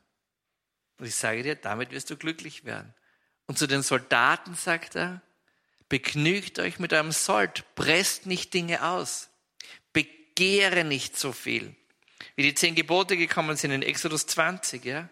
Und 0.97 1.05
ich 1.05 1.15
sage 1.15 1.41
dir, 1.43 1.55
damit 1.55 1.91
wirst 1.91 2.09
du 2.09 2.17
glücklich 2.17 2.65
werden. 2.65 2.93
Und 3.51 3.57
zu 3.57 3.67
den 3.67 3.83
Soldaten 3.83 4.55
sagt 4.55 4.95
er, 4.95 5.21
begnügt 5.89 6.57
euch 6.57 6.79
mit 6.79 6.93
eurem 6.93 7.11
Sold, 7.11 7.65
presst 7.75 8.25
nicht 8.25 8.53
Dinge 8.53 8.81
aus, 8.81 9.27
begehre 9.91 10.85
nicht 10.85 11.19
so 11.19 11.33
viel. 11.33 11.75
Wie 12.37 12.43
die 12.43 12.53
zehn 12.53 12.75
Gebote 12.75 13.17
gekommen 13.17 13.57
sind 13.57 13.71
in 13.71 13.81
Exodus 13.81 14.25
20, 14.25 14.85
ja, 14.85 15.09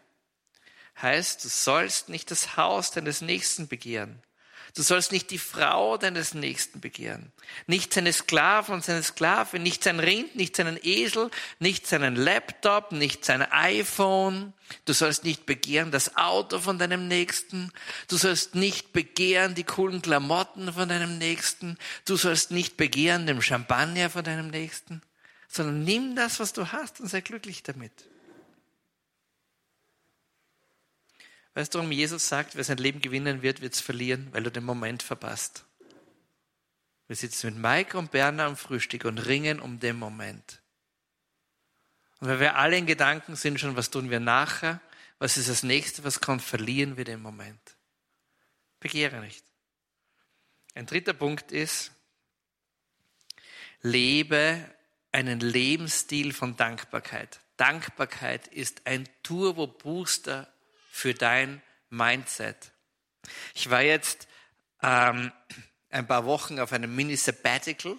heißt, 1.01 1.43
du 1.43 1.49
sollst 1.49 2.07
nicht 2.07 2.31
das 2.31 2.55
Haus 2.55 2.91
deines 2.91 3.19
Nächsten 3.19 3.67
begehren. 3.67 4.23
Du 4.79 4.83
sollst 4.83 5.11
nicht 5.11 5.29
die 5.29 5.39
Frau 5.39 5.97
deines 5.97 6.33
Nächsten 6.33 6.79
begehren, 6.79 7.33
nicht 7.67 7.91
seine 7.91 8.13
Sklaven 8.13 8.75
und 8.75 8.85
seine 8.85 9.03
Sklavin, 9.03 9.61
nicht 9.61 9.83
sein 9.83 9.99
Rind, 9.99 10.37
nicht 10.37 10.55
seinen 10.55 10.79
Esel, 10.81 11.31
nicht 11.59 11.85
seinen 11.85 12.15
Laptop, 12.15 12.93
nicht 12.93 13.25
sein 13.25 13.41
iPhone. 13.41 14.53
Du 14.85 14.93
sollst 14.93 15.25
nicht 15.25 15.45
begehren 15.45 15.91
das 15.91 16.15
Auto 16.15 16.59
von 16.59 16.79
deinem 16.79 17.09
Nächsten. 17.09 17.73
Du 18.07 18.15
sollst 18.15 18.55
nicht 18.55 18.93
begehren 18.93 19.53
die 19.53 19.65
coolen 19.65 20.01
Klamotten 20.01 20.71
von 20.71 20.87
deinem 20.87 21.17
Nächsten. 21.17 21.77
Du 22.05 22.15
sollst 22.15 22.51
nicht 22.51 22.77
begehren 22.77 23.27
den 23.27 23.41
Champagner 23.41 24.09
von 24.09 24.23
deinem 24.23 24.47
Nächsten, 24.47 25.01
sondern 25.49 25.83
nimm 25.83 26.15
das, 26.15 26.39
was 26.39 26.53
du 26.53 26.71
hast 26.71 27.01
und 27.01 27.07
sei 27.07 27.19
glücklich 27.19 27.63
damit. 27.63 27.91
Weißt 31.53 31.73
du, 31.73 31.79
warum 31.79 31.91
Jesus 31.91 32.27
sagt, 32.27 32.55
wer 32.55 32.63
sein 32.63 32.77
Leben 32.77 33.01
gewinnen 33.01 33.41
wird, 33.41 33.61
wird 33.61 33.73
es 33.73 33.81
verlieren, 33.81 34.27
weil 34.31 34.43
du 34.43 34.51
den 34.51 34.63
Moment 34.63 35.03
verpasst. 35.03 35.65
Wir 37.07 37.15
sitzen 37.15 37.53
mit 37.53 37.63
Mike 37.63 37.97
und 37.97 38.11
Berner 38.11 38.45
am 38.45 38.55
Frühstück 38.55 39.05
und 39.05 39.17
ringen 39.17 39.59
um 39.59 39.79
den 39.79 39.97
Moment. 39.97 40.61
Und 42.19 42.27
weil 42.27 42.39
wir 42.39 42.55
alle 42.55 42.77
in 42.77 42.85
Gedanken 42.85 43.35
sind 43.35 43.59
schon, 43.59 43.75
was 43.75 43.89
tun 43.89 44.09
wir 44.09 44.19
nachher, 44.19 44.79
was 45.17 45.37
ist 45.37 45.49
das 45.49 45.63
nächste, 45.63 46.03
was 46.03 46.21
kommt, 46.21 46.41
verlieren 46.41 46.97
wir 46.97 47.05
den 47.05 47.21
Moment. 47.21 47.59
Begehre 48.79 49.19
nicht. 49.21 49.43
Ein 50.75 50.85
dritter 50.85 51.13
Punkt 51.13 51.51
ist, 51.51 51.91
lebe 53.81 54.63
einen 55.11 55.39
Lebensstil 55.39 56.31
von 56.31 56.55
Dankbarkeit. 56.55 57.39
Dankbarkeit 57.57 58.47
ist 58.47 58.85
ein 58.85 59.09
Turbo-Booster 59.23 60.47
für 60.89 61.13
dein 61.13 61.61
Mindset. 61.89 62.71
Ich 63.53 63.69
war 63.69 63.81
jetzt 63.81 64.27
ähm, 64.81 65.31
ein 65.89 66.07
paar 66.07 66.25
Wochen 66.25 66.59
auf 66.59 66.73
einem 66.73 66.95
Mini-Sabbatical 66.95 67.97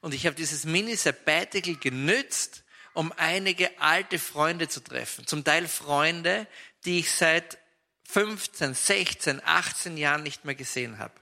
und 0.00 0.14
ich 0.14 0.26
habe 0.26 0.36
dieses 0.36 0.64
Mini-Sabbatical 0.64 1.76
genützt, 1.76 2.64
um 2.94 3.12
einige 3.16 3.80
alte 3.80 4.18
Freunde 4.18 4.68
zu 4.68 4.80
treffen. 4.82 5.26
Zum 5.26 5.44
Teil 5.44 5.68
Freunde, 5.68 6.46
die 6.84 7.00
ich 7.00 7.12
seit 7.12 7.58
15, 8.08 8.74
16, 8.74 9.42
18 9.44 9.96
Jahren 9.96 10.22
nicht 10.22 10.44
mehr 10.44 10.56
gesehen 10.56 10.98
habe. 10.98 11.14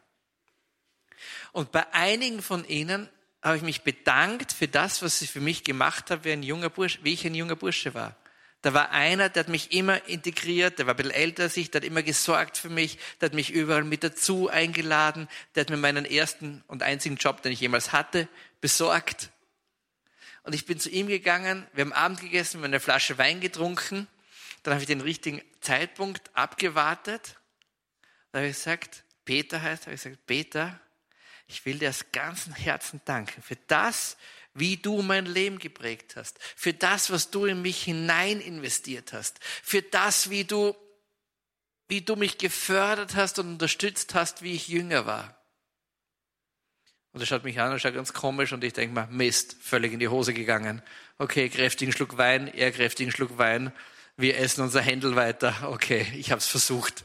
Und 1.52 1.72
bei 1.72 1.92
einigen 1.92 2.40
von 2.40 2.64
ihnen 2.64 3.08
habe 3.42 3.56
ich 3.56 3.62
mich 3.62 3.82
bedankt 3.82 4.52
für 4.52 4.68
das, 4.68 5.02
was 5.02 5.18
sie 5.18 5.26
für 5.26 5.40
mich 5.40 5.64
gemacht 5.64 6.10
haben, 6.10 6.24
wie, 6.24 6.32
ein 6.32 6.42
junger 6.42 6.70
Bursch, 6.70 7.00
wie 7.02 7.12
ich 7.12 7.26
ein 7.26 7.34
junger 7.34 7.56
Bursche 7.56 7.94
war. 7.94 8.16
Da 8.62 8.74
war 8.74 8.90
einer, 8.90 9.28
der 9.28 9.44
hat 9.44 9.48
mich 9.48 9.72
immer 9.72 10.04
integriert, 10.08 10.78
der 10.78 10.86
war 10.86 10.94
ein 10.94 10.96
bisschen 10.96 11.12
älter 11.12 11.44
als 11.44 11.56
ich, 11.56 11.70
der 11.70 11.80
hat 11.80 11.86
immer 11.86 12.02
gesorgt 12.02 12.58
für 12.58 12.68
mich, 12.68 12.98
der 13.20 13.26
hat 13.28 13.34
mich 13.34 13.50
überall 13.50 13.84
mit 13.84 14.02
dazu 14.02 14.48
eingeladen, 14.48 15.28
der 15.54 15.60
hat 15.62 15.70
mir 15.70 15.76
meinen 15.76 16.04
ersten 16.04 16.64
und 16.66 16.82
einzigen 16.82 17.16
Job, 17.16 17.42
den 17.42 17.52
ich 17.52 17.60
jemals 17.60 17.92
hatte, 17.92 18.28
besorgt. 18.60 19.30
Und 20.42 20.54
ich 20.54 20.66
bin 20.66 20.80
zu 20.80 20.90
ihm 20.90 21.06
gegangen, 21.06 21.66
wir 21.72 21.84
haben 21.84 21.92
Abend 21.92 22.20
gegessen, 22.20 22.58
wir 22.58 22.64
haben 22.64 22.72
eine 22.72 22.80
Flasche 22.80 23.16
Wein 23.16 23.40
getrunken, 23.40 24.08
dann 24.62 24.74
habe 24.74 24.82
ich 24.82 24.88
den 24.88 25.02
richtigen 25.02 25.40
Zeitpunkt 25.60 26.34
abgewartet. 26.34 27.36
Da 28.32 28.38
habe 28.38 28.48
ich 28.48 28.56
gesagt, 28.56 29.04
Peter 29.24 29.62
heißt, 29.62 29.84
habe 29.86 29.94
ich 29.94 30.02
gesagt, 30.02 30.26
Peter, 30.26 30.80
ich 31.46 31.64
will 31.64 31.78
dir 31.78 31.90
aus 31.90 32.06
ganzem 32.12 32.54
Herzen 32.54 33.00
danken 33.04 33.40
für 33.40 33.56
das, 33.68 34.16
wie 34.58 34.76
du 34.76 35.02
mein 35.02 35.26
Leben 35.26 35.58
geprägt 35.58 36.16
hast, 36.16 36.38
für 36.56 36.72
das, 36.72 37.10
was 37.10 37.30
du 37.30 37.46
in 37.46 37.62
mich 37.62 37.82
hinein 37.82 38.40
investiert 38.40 39.12
hast, 39.12 39.38
für 39.42 39.82
das, 39.82 40.30
wie 40.30 40.44
du, 40.44 40.76
wie 41.88 42.02
du 42.02 42.16
mich 42.16 42.38
gefördert 42.38 43.14
hast 43.14 43.38
und 43.38 43.48
unterstützt 43.48 44.14
hast, 44.14 44.42
wie 44.42 44.54
ich 44.54 44.68
jünger 44.68 45.06
war. 45.06 45.34
Und 47.12 47.20
er 47.20 47.26
schaut 47.26 47.44
mich 47.44 47.58
an 47.58 47.72
und 47.72 47.80
schaut 47.80 47.94
ganz 47.94 48.12
komisch 48.12 48.52
und 48.52 48.62
ich 48.62 48.74
denke 48.74 48.94
mal, 48.94 49.08
Mist, 49.08 49.56
völlig 49.60 49.92
in 49.92 49.98
die 49.98 50.08
Hose 50.08 50.34
gegangen. 50.34 50.82
Okay, 51.16 51.48
kräftigen 51.48 51.92
Schluck 51.92 52.16
Wein, 52.16 52.48
er 52.48 52.70
kräftigen 52.70 53.10
Schluck 53.10 53.38
Wein. 53.38 53.72
Wir 54.16 54.36
essen 54.38 54.62
unser 54.62 54.82
Händel 54.82 55.16
weiter. 55.16 55.68
Okay, 55.68 56.06
ich 56.16 56.30
habe 56.30 56.40
es 56.40 56.46
versucht. 56.46 57.04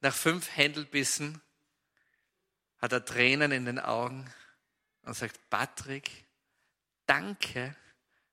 Nach 0.00 0.14
fünf 0.14 0.54
Händelbissen 0.54 1.40
hat 2.78 2.92
er 2.92 3.04
Tränen 3.04 3.52
in 3.52 3.64
den 3.64 3.78
Augen 3.78 4.30
und 5.04 5.14
sagt, 5.14 5.38
Patrick, 5.50 6.26
danke, 7.06 7.76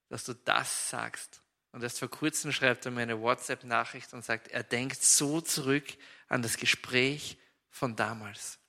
dass 0.09 0.23
du 0.23 0.33
das 0.33 0.89
sagst. 0.89 1.41
Und 1.71 1.83
erst 1.83 1.99
vor 1.99 2.09
kurzem 2.09 2.51
schreibt 2.51 2.85
er 2.85 2.91
mir 2.91 3.01
eine 3.01 3.21
WhatsApp-Nachricht 3.21 4.13
und 4.13 4.25
sagt, 4.25 4.49
er 4.49 4.63
denkt 4.63 5.01
so 5.01 5.39
zurück 5.39 5.85
an 6.27 6.41
das 6.41 6.57
Gespräch 6.57 7.37
von 7.69 7.95
damals. 7.95 8.59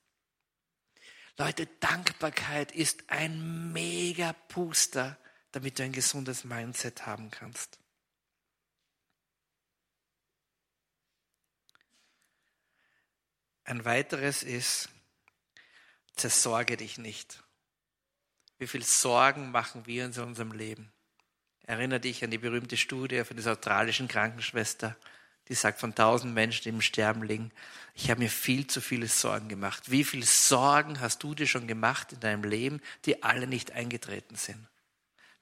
Leute, 1.37 1.65
Dankbarkeit 1.79 2.71
ist 2.71 3.09
ein 3.09 3.73
mega 3.73 4.33
Booster, 4.49 5.17
damit 5.51 5.79
du 5.79 5.83
ein 5.83 5.91
gesundes 5.91 6.43
Mindset 6.43 7.05
haben 7.05 7.31
kannst. 7.31 7.79
Ein 13.65 13.85
weiteres 13.85 14.43
ist, 14.43 14.89
zersorge 16.15 16.77
dich 16.77 16.97
nicht. 16.97 17.42
Wie 18.63 18.67
viel 18.67 18.85
Sorgen 18.85 19.51
machen 19.51 19.85
wir 19.87 20.05
in 20.05 20.17
unserem 20.21 20.53
Leben? 20.53 20.89
Erinnere 21.63 21.99
dich 21.99 22.23
an 22.23 22.31
die 22.31 22.37
berühmte 22.37 22.77
Studie 22.77 23.25
von 23.25 23.35
dieser 23.35 23.51
australischen 23.51 24.07
Krankenschwester, 24.07 24.95
die 25.49 25.53
sagt, 25.53 25.81
von 25.81 25.93
tausend 25.93 26.33
Menschen, 26.33 26.63
die 26.63 26.69
im 26.69 26.79
Sterben 26.79 27.23
liegen, 27.23 27.51
ich 27.93 28.09
habe 28.09 28.21
mir 28.21 28.29
viel 28.29 28.65
zu 28.65 28.79
viele 28.79 29.09
Sorgen 29.09 29.49
gemacht. 29.49 29.91
Wie 29.91 30.05
viele 30.05 30.25
Sorgen 30.25 31.01
hast 31.01 31.21
du 31.23 31.35
dir 31.35 31.45
schon 31.45 31.67
gemacht 31.67 32.13
in 32.13 32.21
deinem 32.21 32.45
Leben, 32.45 32.79
die 33.03 33.21
alle 33.21 33.47
nicht 33.47 33.73
eingetreten 33.73 34.37
sind? 34.37 34.65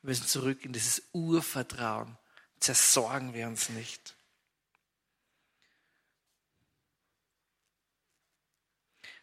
Wir 0.02 0.10
müssen 0.10 0.26
zurück 0.26 0.66
in 0.66 0.74
dieses 0.74 1.04
Urvertrauen. 1.14 2.18
Zersorgen 2.60 3.36
wir 3.36 3.46
uns 3.46 3.70
nicht. 3.70 4.16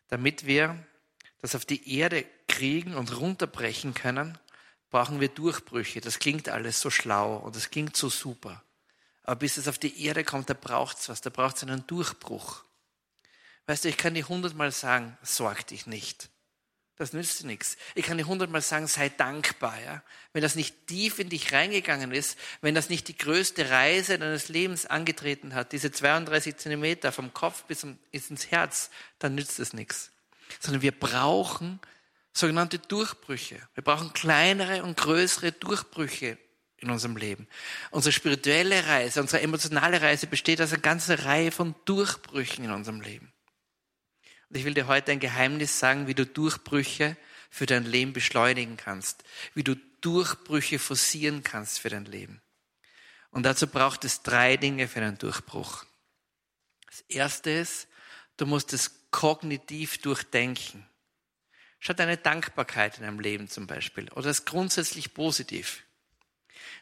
Damit 0.06 0.46
wir 0.46 0.78
das 1.40 1.56
auf 1.56 1.64
die 1.64 1.96
Erde 1.98 2.24
kriegen 2.58 2.96
und 2.96 3.16
runterbrechen 3.16 3.94
können, 3.94 4.36
brauchen 4.90 5.20
wir 5.20 5.28
Durchbrüche. 5.28 6.00
Das 6.00 6.18
klingt 6.18 6.48
alles 6.48 6.80
so 6.80 6.90
schlau 6.90 7.36
und 7.36 7.54
das 7.54 7.70
klingt 7.70 7.96
so 7.96 8.08
super. 8.08 8.64
Aber 9.22 9.36
bis 9.36 9.58
es 9.58 9.68
auf 9.68 9.78
die 9.78 10.04
Erde 10.04 10.24
kommt, 10.24 10.50
da 10.50 10.54
braucht 10.54 10.98
es 10.98 11.08
was, 11.08 11.20
da 11.20 11.30
braucht 11.30 11.56
es 11.56 11.62
einen 11.62 11.86
Durchbruch. 11.86 12.64
Weißt 13.66 13.84
du, 13.84 13.88
ich 13.88 13.96
kann 13.96 14.14
dir 14.14 14.28
hundertmal 14.28 14.72
sagen, 14.72 15.16
sorg 15.22 15.68
dich 15.68 15.86
nicht. 15.86 16.30
Das 16.96 17.12
nützt 17.12 17.40
dir 17.40 17.46
nichts. 17.46 17.76
Ich 17.94 18.06
kann 18.06 18.18
dir 18.18 18.26
hundertmal 18.26 18.62
sagen, 18.62 18.88
sei 18.88 19.08
dankbar. 19.08 19.80
Ja? 19.80 20.02
Wenn 20.32 20.42
das 20.42 20.56
nicht 20.56 20.88
tief 20.88 21.20
in 21.20 21.28
dich 21.28 21.52
reingegangen 21.52 22.10
ist, 22.10 22.36
wenn 22.60 22.74
das 22.74 22.88
nicht 22.88 23.06
die 23.06 23.16
größte 23.16 23.70
Reise 23.70 24.18
deines 24.18 24.48
Lebens 24.48 24.84
angetreten 24.84 25.54
hat, 25.54 25.70
diese 25.70 25.92
32 25.92 26.56
Zentimeter 26.56 27.12
vom 27.12 27.32
Kopf 27.32 27.64
bis 27.64 27.86
ins 28.10 28.50
Herz, 28.50 28.90
dann 29.20 29.36
nützt 29.36 29.60
es 29.60 29.74
nichts 29.74 30.10
sondern 30.60 30.82
wir 30.82 30.92
brauchen 30.92 31.80
sogenannte 32.38 32.78
Durchbrüche. 32.78 33.60
Wir 33.74 33.82
brauchen 33.82 34.12
kleinere 34.12 34.82
und 34.82 34.96
größere 34.96 35.52
Durchbrüche 35.52 36.38
in 36.78 36.90
unserem 36.90 37.16
Leben. 37.16 37.48
Unsere 37.90 38.12
spirituelle 38.12 38.86
Reise, 38.86 39.20
unsere 39.20 39.42
emotionale 39.42 40.00
Reise 40.00 40.26
besteht 40.26 40.60
aus 40.60 40.72
einer 40.72 40.82
ganzen 40.82 41.16
Reihe 41.18 41.50
von 41.50 41.74
Durchbrüchen 41.84 42.64
in 42.64 42.70
unserem 42.70 43.00
Leben. 43.00 43.32
Und 44.48 44.56
ich 44.56 44.64
will 44.64 44.74
dir 44.74 44.86
heute 44.86 45.12
ein 45.12 45.20
Geheimnis 45.20 45.78
sagen, 45.78 46.06
wie 46.06 46.14
du 46.14 46.24
Durchbrüche 46.24 47.16
für 47.50 47.66
dein 47.66 47.84
Leben 47.84 48.12
beschleunigen 48.12 48.76
kannst, 48.76 49.24
wie 49.54 49.64
du 49.64 49.74
Durchbrüche 50.00 50.78
forcieren 50.78 51.42
kannst 51.42 51.80
für 51.80 51.90
dein 51.90 52.04
Leben. 52.04 52.40
Und 53.30 53.42
dazu 53.42 53.66
braucht 53.66 54.04
es 54.04 54.22
drei 54.22 54.56
Dinge 54.56 54.88
für 54.88 55.00
einen 55.00 55.18
Durchbruch. 55.18 55.84
Das 56.86 57.00
erste 57.08 57.50
ist, 57.50 57.88
du 58.36 58.46
musst 58.46 58.72
es 58.72 59.10
kognitiv 59.10 59.98
durchdenken. 59.98 60.87
Schau 61.80 61.92
deine 61.92 62.16
Dankbarkeit 62.16 62.98
in 62.98 63.04
deinem 63.04 63.20
Leben 63.20 63.48
zum 63.48 63.66
Beispiel 63.66 64.08
oder 64.10 64.22
das 64.22 64.44
grundsätzlich 64.44 65.14
positiv. 65.14 65.84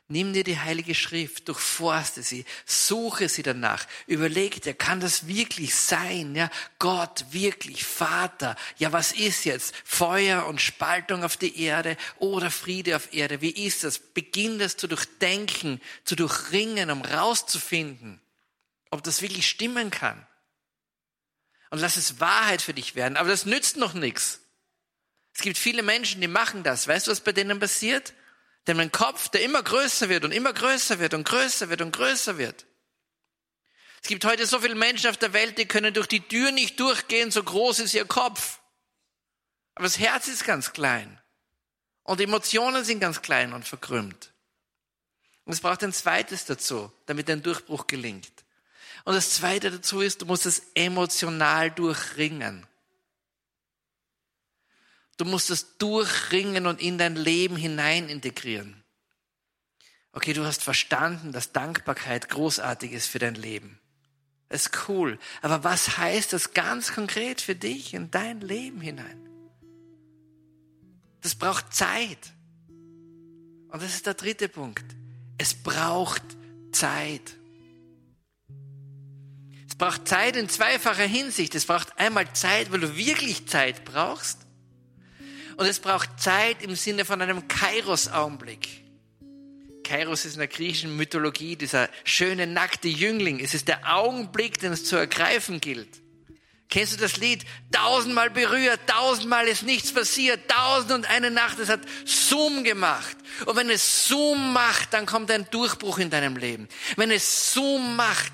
Nimm 0.09 0.33
dir 0.33 0.45
die 0.45 0.61
Heilige 0.61 0.95
Schrift, 0.95 1.49
durchforste 1.49 2.23
sie, 2.23 2.45
suche 2.65 3.29
sie 3.29 3.43
danach, 3.43 3.87
überleg 4.07 4.63
dir, 4.63 4.73
kann 4.73 5.01
das 5.01 5.27
wirklich 5.27 5.75
sein? 5.75 6.37
Ja, 6.37 6.49
Gott, 6.79 7.25
wirklich, 7.31 7.85
Vater. 7.85 8.55
Ja, 8.79 8.93
was 8.93 9.11
ist 9.11 9.45
jetzt? 9.45 9.75
Feuer 9.85 10.47
und 10.47 10.61
Spaltung 10.61 11.25
auf 11.25 11.37
die 11.37 11.61
Erde 11.61 11.97
oder 12.19 12.53
Friede 12.53 12.95
auf 12.95 13.13
Erde? 13.13 13.41
Wie 13.41 13.51
ist 13.51 13.83
das? 13.83 13.99
Beginn 13.99 14.61
das 14.61 14.77
zu 14.77 14.87
durchdenken, 14.87 15.81
zu 16.05 16.15
durchringen, 16.15 16.93
um 16.93 17.03
rauszufinden, 17.03 18.21
ob 18.91 19.03
das 19.03 19.23
wirklich 19.23 19.49
stimmen 19.49 19.91
kann 19.91 20.25
und 21.71 21.81
lass 21.81 21.97
es 21.97 22.21
Wahrheit 22.21 22.63
für 22.63 22.75
dich 22.75 22.95
werden. 22.95 23.17
Aber 23.17 23.29
das 23.29 23.45
nützt 23.45 23.77
noch 23.77 23.93
nichts. 23.93 24.41
Es 25.37 25.43
gibt 25.43 25.59
viele 25.59 25.83
Menschen, 25.83 26.23
die 26.23 26.29
machen 26.29 26.63
das. 26.63 26.89
Weißt 26.89 27.07
du, 27.07 27.11
was 27.11 27.21
bei 27.21 27.31
denen 27.31 27.61
passiert? 27.61 28.15
Denn 28.67 28.79
mein 28.79 28.91
Kopf, 28.91 29.29
der 29.29 29.43
immer 29.43 29.63
größer 29.63 30.09
wird 30.09 30.25
und 30.25 30.33
immer 30.33 30.55
größer 30.55 30.99
wird 30.99 31.13
und 31.13 31.29
größer 31.29 31.69
wird 31.69 31.83
und 31.83 31.93
größer 31.93 32.39
wird. 32.39 32.65
Es 34.03 34.09
gibt 34.09 34.25
heute 34.25 34.47
so 34.47 34.61
viele 34.61 34.75
Menschen 34.75 35.11
auf 35.11 35.19
der 35.19 35.35
Welt, 35.35 35.59
die 35.59 35.67
können 35.67 35.93
durch 35.93 36.07
die 36.07 36.27
Tür 36.27 36.53
nicht 36.53 36.81
durchgehen, 36.81 37.31
so 37.31 37.43
groß 37.43 37.81
ist 37.81 37.93
ihr 37.93 38.07
Kopf. 38.07 38.61
Aber 39.75 39.85
das 39.85 39.99
Herz 39.99 40.27
ist 40.27 40.47
ganz 40.47 40.73
klein. 40.73 41.21
Und 42.03 42.19
Emotionen 42.19 42.83
sind 42.83 43.01
ganz 43.01 43.21
klein 43.21 43.53
und 43.53 43.69
verkrümmt. 43.69 44.33
Und 45.45 45.53
es 45.53 45.61
braucht 45.61 45.85
ein 45.85 45.93
zweites 45.93 46.47
dazu, 46.47 46.91
damit 47.05 47.29
ein 47.29 47.43
Durchbruch 47.43 47.87
gelingt. 47.87 48.33
Und 49.05 49.15
das 49.15 49.35
Zweite 49.35 49.71
dazu 49.71 50.01
ist, 50.01 50.23
du 50.23 50.27
musst 50.27 50.47
es 50.47 50.63
emotional 50.75 51.71
durchringen. 51.71 52.67
Du 55.17 55.25
musst 55.25 55.51
es 55.51 55.79
durchringen 55.79 56.67
und 56.67 56.81
in 56.81 56.99
dein 56.99 57.17
Leben 57.17 57.57
hinein 57.57 58.09
integrieren. 58.09 58.83
Okay, 60.13 60.33
du 60.33 60.45
hast 60.45 60.63
verstanden, 60.63 61.33
dass 61.33 61.53
Dankbarkeit 61.53 62.29
großartig 62.29 62.93
ist 62.93 63.07
für 63.07 63.19
dein 63.19 63.35
Leben. 63.35 63.79
Das 64.49 64.67
ist 64.67 64.89
cool. 64.89 65.19
Aber 65.43 65.65
was 65.65 65.99
heißt 65.99 66.33
das 66.33 66.55
ganz 66.55 66.93
konkret 66.93 67.41
für 67.41 67.55
dich 67.55 67.95
in 67.95 68.11
dein 68.11 68.41
Leben 68.41 68.81
hinein? 68.81 69.29
Das 71.21 71.35
braucht 71.35 71.75
Zeit. 71.75 72.33
Und 73.69 73.83
das 73.83 73.95
ist 73.95 74.07
der 74.07 74.15
dritte 74.15 74.49
Punkt. 74.49 74.85
Es 75.39 75.55
braucht 75.55 76.23
Zeit. 76.73 77.37
Es 79.69 79.75
braucht 79.75 80.07
Zeit 80.07 80.37
in 80.37 80.49
zweifacher 80.49 81.07
Hinsicht. 81.07 81.55
Es 81.55 81.67
braucht 81.67 81.99
einmal 81.99 82.33
Zeit, 82.33 82.71
weil 82.71 82.81
du 82.81 82.97
wirklich 82.97 83.47
Zeit 83.49 83.85
brauchst. 83.85 84.46
Und 85.57 85.67
es 85.67 85.81
braucht 85.81 86.21
Zeit 86.21 86.63
im 86.63 86.75
Sinne 86.75 87.05
von 87.05 87.21
einem 87.23 87.49
Kairos-Augenblick. 87.49 88.85
Kairos 89.85 90.25
ist 90.25 90.35
in 90.35 90.41
der 90.41 90.49
griechischen 90.49 90.97
Mythologie 90.97 91.57
dieser 91.57 91.89
schöne, 92.05 92.47
nackte 92.47 92.89
Jüngling. 92.89 93.41
Es 93.41 93.55
ist 93.55 93.69
der 93.69 93.95
Augenblick, 93.95 94.59
den 94.59 94.73
es 94.73 94.85
zu 94.85 94.97
ergreifen 94.97 95.61
gilt. 95.61 95.89
Kennst 96.69 96.95
du 96.95 96.97
das 96.97 97.17
Lied? 97.17 97.45
Tausendmal 97.71 98.29
berührt, 98.29 98.81
tausendmal 98.89 99.47
ist 99.47 99.63
nichts 99.63 99.93
passiert, 99.93 100.51
tausend 100.51 100.91
und 100.91 101.09
eine 101.09 101.31
Nacht, 101.31 101.61
es 101.61 101.69
hat 101.69 101.81
Zoom 102.05 102.65
gemacht. 102.65 103.17
Und 103.47 103.55
wenn 103.55 103.71
es 103.71 104.09
Zoom 104.09 104.53
macht, 104.53 104.93
dann 104.93 105.07
kommt 105.07 105.31
ein 105.31 105.49
Durchbruch 105.51 105.99
in 105.99 106.11
deinem 106.11 106.37
Leben. 106.37 106.69
Wenn 106.97 107.13
es 107.13 107.53
Zoom 107.53 107.95
macht, 107.95 108.33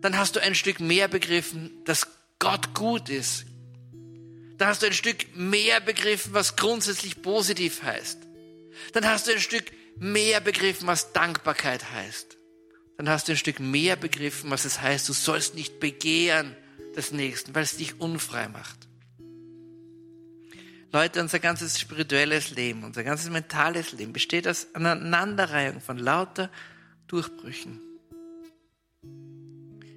dann 0.00 0.16
hast 0.16 0.36
du 0.36 0.40
ein 0.40 0.54
Stück 0.54 0.78
mehr 0.78 1.08
begriffen, 1.08 1.72
dass 1.84 2.06
Gott 2.38 2.74
gut 2.74 3.08
ist. 3.08 3.44
Dann 4.58 4.68
hast 4.68 4.82
du 4.82 4.86
ein 4.86 4.92
Stück 4.92 5.36
mehr 5.36 5.80
begriffen, 5.80 6.34
was 6.34 6.56
grundsätzlich 6.56 7.22
positiv 7.22 7.82
heißt. 7.82 8.18
Dann 8.92 9.06
hast 9.06 9.26
du 9.26 9.32
ein 9.32 9.40
Stück 9.40 9.64
mehr 9.98 10.40
begriffen, 10.40 10.86
was 10.86 11.12
Dankbarkeit 11.12 11.92
heißt. 11.92 12.38
Dann 12.96 13.08
hast 13.08 13.28
du 13.28 13.32
ein 13.32 13.38
Stück 13.38 13.60
mehr 13.60 13.96
begriffen, 13.96 14.50
was 14.50 14.64
es 14.64 14.80
heißt, 14.80 15.08
du 15.08 15.12
sollst 15.12 15.54
nicht 15.54 15.80
begehren 15.80 16.56
des 16.96 17.12
Nächsten, 17.12 17.54
weil 17.54 17.64
es 17.64 17.76
dich 17.76 18.00
unfrei 18.00 18.48
macht. 18.48 18.88
Leute, 20.92 21.22
unser 21.22 21.38
ganzes 21.38 21.80
spirituelles 21.80 22.50
Leben, 22.50 22.84
unser 22.84 23.02
ganzes 23.02 23.30
mentales 23.30 23.92
Leben 23.92 24.12
besteht 24.12 24.46
aus 24.46 24.66
einer 24.74 24.92
Aneinanderreihung 24.92 25.80
von 25.80 25.96
lauter 25.96 26.50
Durchbrüchen. 27.06 27.80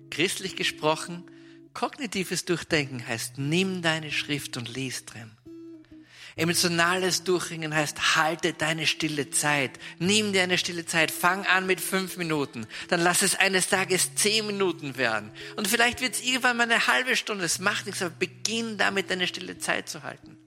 Christlich 0.10 0.56
gesprochen 0.56 1.26
Kognitives 1.76 2.46
Durchdenken 2.46 3.06
heißt, 3.06 3.38
nimm 3.38 3.84
deine 3.84 4.12
Schrift 4.12 4.58
und 4.58 4.74
lies 4.74 5.06
drin. 5.06 5.30
Emotionales 6.38 7.24
Durchringen 7.24 7.76
heißt, 7.76 8.16
halte 8.16 8.54
deine 8.54 8.88
stille 8.88 9.30
Zeit. 9.30 9.72
Nimm 10.00 10.34
dir 10.34 10.44
eine 10.44 10.58
stille 10.58 10.86
Zeit. 10.86 11.12
Fang 11.12 11.46
an 11.46 11.68
mit 11.68 11.80
fünf 11.80 12.18
Minuten. 12.18 12.66
Dann 12.90 13.02
lass 13.02 13.22
es 13.22 13.36
eines 13.36 13.70
Tages 13.70 14.16
zehn 14.16 14.48
Minuten 14.48 14.98
werden. 14.98 15.32
Und 15.58 15.68
vielleicht 15.68 16.02
wird 16.02 16.16
es 16.16 16.24
irgendwann 16.24 16.58
mal 16.58 16.64
eine 16.64 16.88
halbe 16.88 17.16
Stunde. 17.16 17.46
Es 17.46 17.60
macht 17.60 17.86
nichts, 17.86 18.02
aber 18.02 18.16
beginn 18.16 18.78
damit, 18.78 19.10
deine 19.10 19.28
stille 19.28 19.58
Zeit 19.60 19.88
zu 19.88 20.04
halten. 20.04 20.38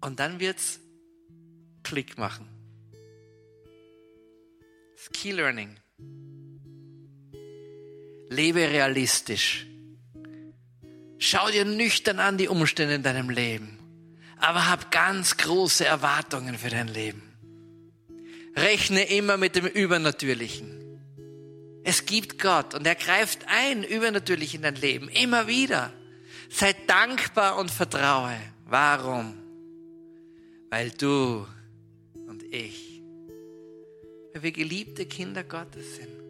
Und 0.00 0.20
dann 0.20 0.38
wird 0.38 0.58
es 0.58 0.80
Klick 1.82 2.16
machen. 2.16 2.46
Ski 4.96 5.32
Learning. 5.32 5.76
Lebe 8.28 8.60
realistisch. 8.70 9.66
Schau 11.18 11.50
dir 11.50 11.64
nüchtern 11.64 12.18
an 12.18 12.38
die 12.38 12.48
Umstände 12.48 12.94
in 12.94 13.02
deinem 13.02 13.30
Leben, 13.30 13.78
aber 14.36 14.68
hab 14.68 14.90
ganz 14.90 15.36
große 15.36 15.84
Erwartungen 15.84 16.58
für 16.58 16.70
dein 16.70 16.88
Leben. 16.88 17.22
Rechne 18.56 19.04
immer 19.04 19.36
mit 19.36 19.56
dem 19.56 19.66
Übernatürlichen. 19.66 20.80
Es 21.82 22.06
gibt 22.06 22.38
Gott 22.40 22.74
und 22.74 22.86
er 22.86 22.94
greift 22.94 23.46
ein 23.46 23.84
übernatürlich 23.84 24.54
in 24.54 24.62
dein 24.62 24.76
Leben, 24.76 25.08
immer 25.08 25.46
wieder. 25.46 25.92
Sei 26.48 26.74
dankbar 26.86 27.58
und 27.58 27.70
vertraue. 27.70 28.36
Warum? 28.66 29.34
Weil 30.70 30.90
du 30.90 31.46
und 32.26 32.42
ich, 32.42 33.02
weil 34.32 34.42
wir 34.42 34.52
geliebte 34.52 35.06
Kinder 35.06 35.44
Gottes 35.44 35.96
sind. 35.96 36.23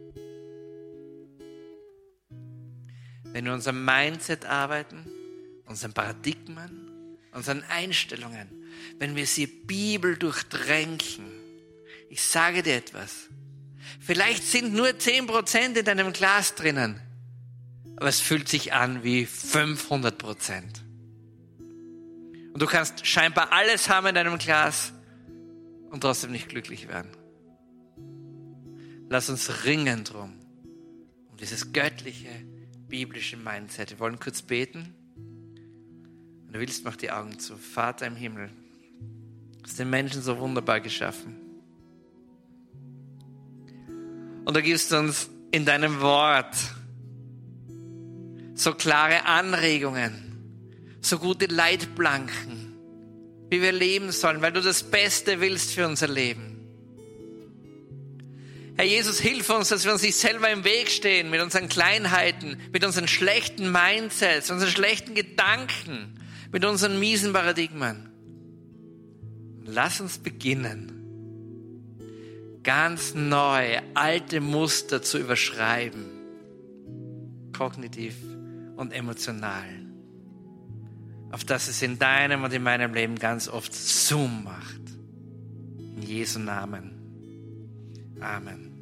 Wenn 3.35 3.47
wir 3.47 3.53
unser 3.53 3.73
Mindset 3.73 4.47
arbeiten, 4.47 5.05
unseren 5.67 5.93
Paradigmen, 5.93 7.19
unseren 7.33 7.65
Einstellungen, 7.65 8.49
wenn 9.01 9.17
wir 9.17 9.27
sie 9.27 9.49
Bibel 9.49 10.17
durchtränken. 10.17 11.33
Ich 12.09 12.23
sage 12.23 12.63
dir 12.63 12.77
etwas. 12.77 13.29
Vielleicht 13.99 14.45
sind 14.45 14.73
nur 14.73 14.87
10% 14.87 15.77
in 15.77 15.85
deinem 15.85 16.13
Glas 16.13 16.55
drinnen, 16.55 17.01
aber 17.97 18.07
es 18.07 18.21
fühlt 18.21 18.49
sich 18.49 18.73
an 18.73 19.03
wie 19.03 19.27
500 19.27 20.17
Prozent. 20.17 20.85
Und 22.53 22.63
du 22.63 22.67
kannst 22.67 23.05
scheinbar 23.05 23.51
alles 23.51 23.89
haben 23.89 24.07
in 24.07 24.15
deinem 24.15 24.39
Glas 24.39 24.93
und 25.91 26.03
trotzdem 26.03 26.31
nicht 26.31 26.51
glücklich 26.51 26.87
werden. 26.87 27.11
Lass 29.09 29.29
uns 29.29 29.65
ringen 29.65 30.05
drum, 30.05 30.39
um 31.33 31.37
dieses 31.37 31.73
göttliche, 31.73 32.31
biblischen 32.95 33.43
Mindset. 33.43 33.91
Wir 33.91 33.99
wollen 33.99 34.21
kurz 34.21 34.41
beten. 34.41 34.95
Wenn 36.45 36.53
du 36.53 36.61
willst, 36.61 36.85
mach 36.85 36.95
die 36.95 37.11
Augen 37.11 37.41
zu. 37.41 37.57
Vater 37.57 38.07
im 38.07 38.15
Himmel, 38.15 38.51
du 39.59 39.65
hast 39.65 39.81
den 39.81 39.91
Menschen 39.91 40.23
so 40.23 40.39
wunderbar 40.39 40.81
geschaffen. 40.81 41.35
Und 44.45 44.57
du 44.57 44.63
gibst 44.63 44.93
uns 44.93 45.29
in 45.51 45.65
deinem 45.65 46.03
Wort 46.03 46.55
so 48.55 48.73
klare 48.75 49.27
Anregungen, 49.27 51.01
so 51.01 51.19
gute 51.19 51.47
Leitplanken, 51.47 52.77
wie 53.51 53.61
wir 53.61 53.73
leben 53.73 54.13
sollen, 54.13 54.41
weil 54.41 54.53
du 54.53 54.61
das 54.61 54.85
Beste 54.85 55.41
willst 55.41 55.73
für 55.73 55.89
unser 55.89 56.07
Leben. 56.07 56.54
Herr 58.77 58.87
Jesus, 58.87 59.21
hilf 59.21 59.51
uns, 59.51 59.69
dass 59.69 59.85
wir 59.85 59.93
uns 59.93 60.03
nicht 60.03 60.17
selber 60.17 60.51
im 60.51 60.65
Weg 60.65 60.91
stehen 60.91 61.31
mit 61.31 61.41
unseren 61.41 61.69
Kleinheiten, 61.69 62.57
mit 62.73 62.85
unseren 62.85 63.07
schlechten 63.07 63.71
Mindsets, 63.71 64.51
unseren 64.51 64.71
schlechten 64.71 65.15
Gedanken, 65.15 66.19
mit 66.51 66.65
unseren 66.65 66.99
miesen 66.99 67.33
Paradigmen. 67.33 68.11
Lass 69.65 70.01
uns 70.01 70.19
beginnen, 70.19 70.91
ganz 72.65 73.15
neu 73.15 73.81
alte 73.95 74.41
Muster 74.41 75.03
zu 75.03 75.19
überschreiben, 75.19 76.07
kognitiv 77.57 78.17
und 78.77 78.93
emotional, 78.93 79.69
auf 81.31 81.45
dass 81.45 81.69
es 81.69 81.81
in 81.81 82.01
deinem 82.01 82.43
und 82.43 82.53
in 82.53 82.65
meinem 82.65 82.93
Leben 82.93 83.21
ganz 83.21 83.49
oft 83.49 83.73
Zoom 83.73 84.43
macht. 84.43 84.81
In 85.97 86.03
Jesu 86.03 86.41
Namen. 86.41 86.94
Amen. 88.23 88.74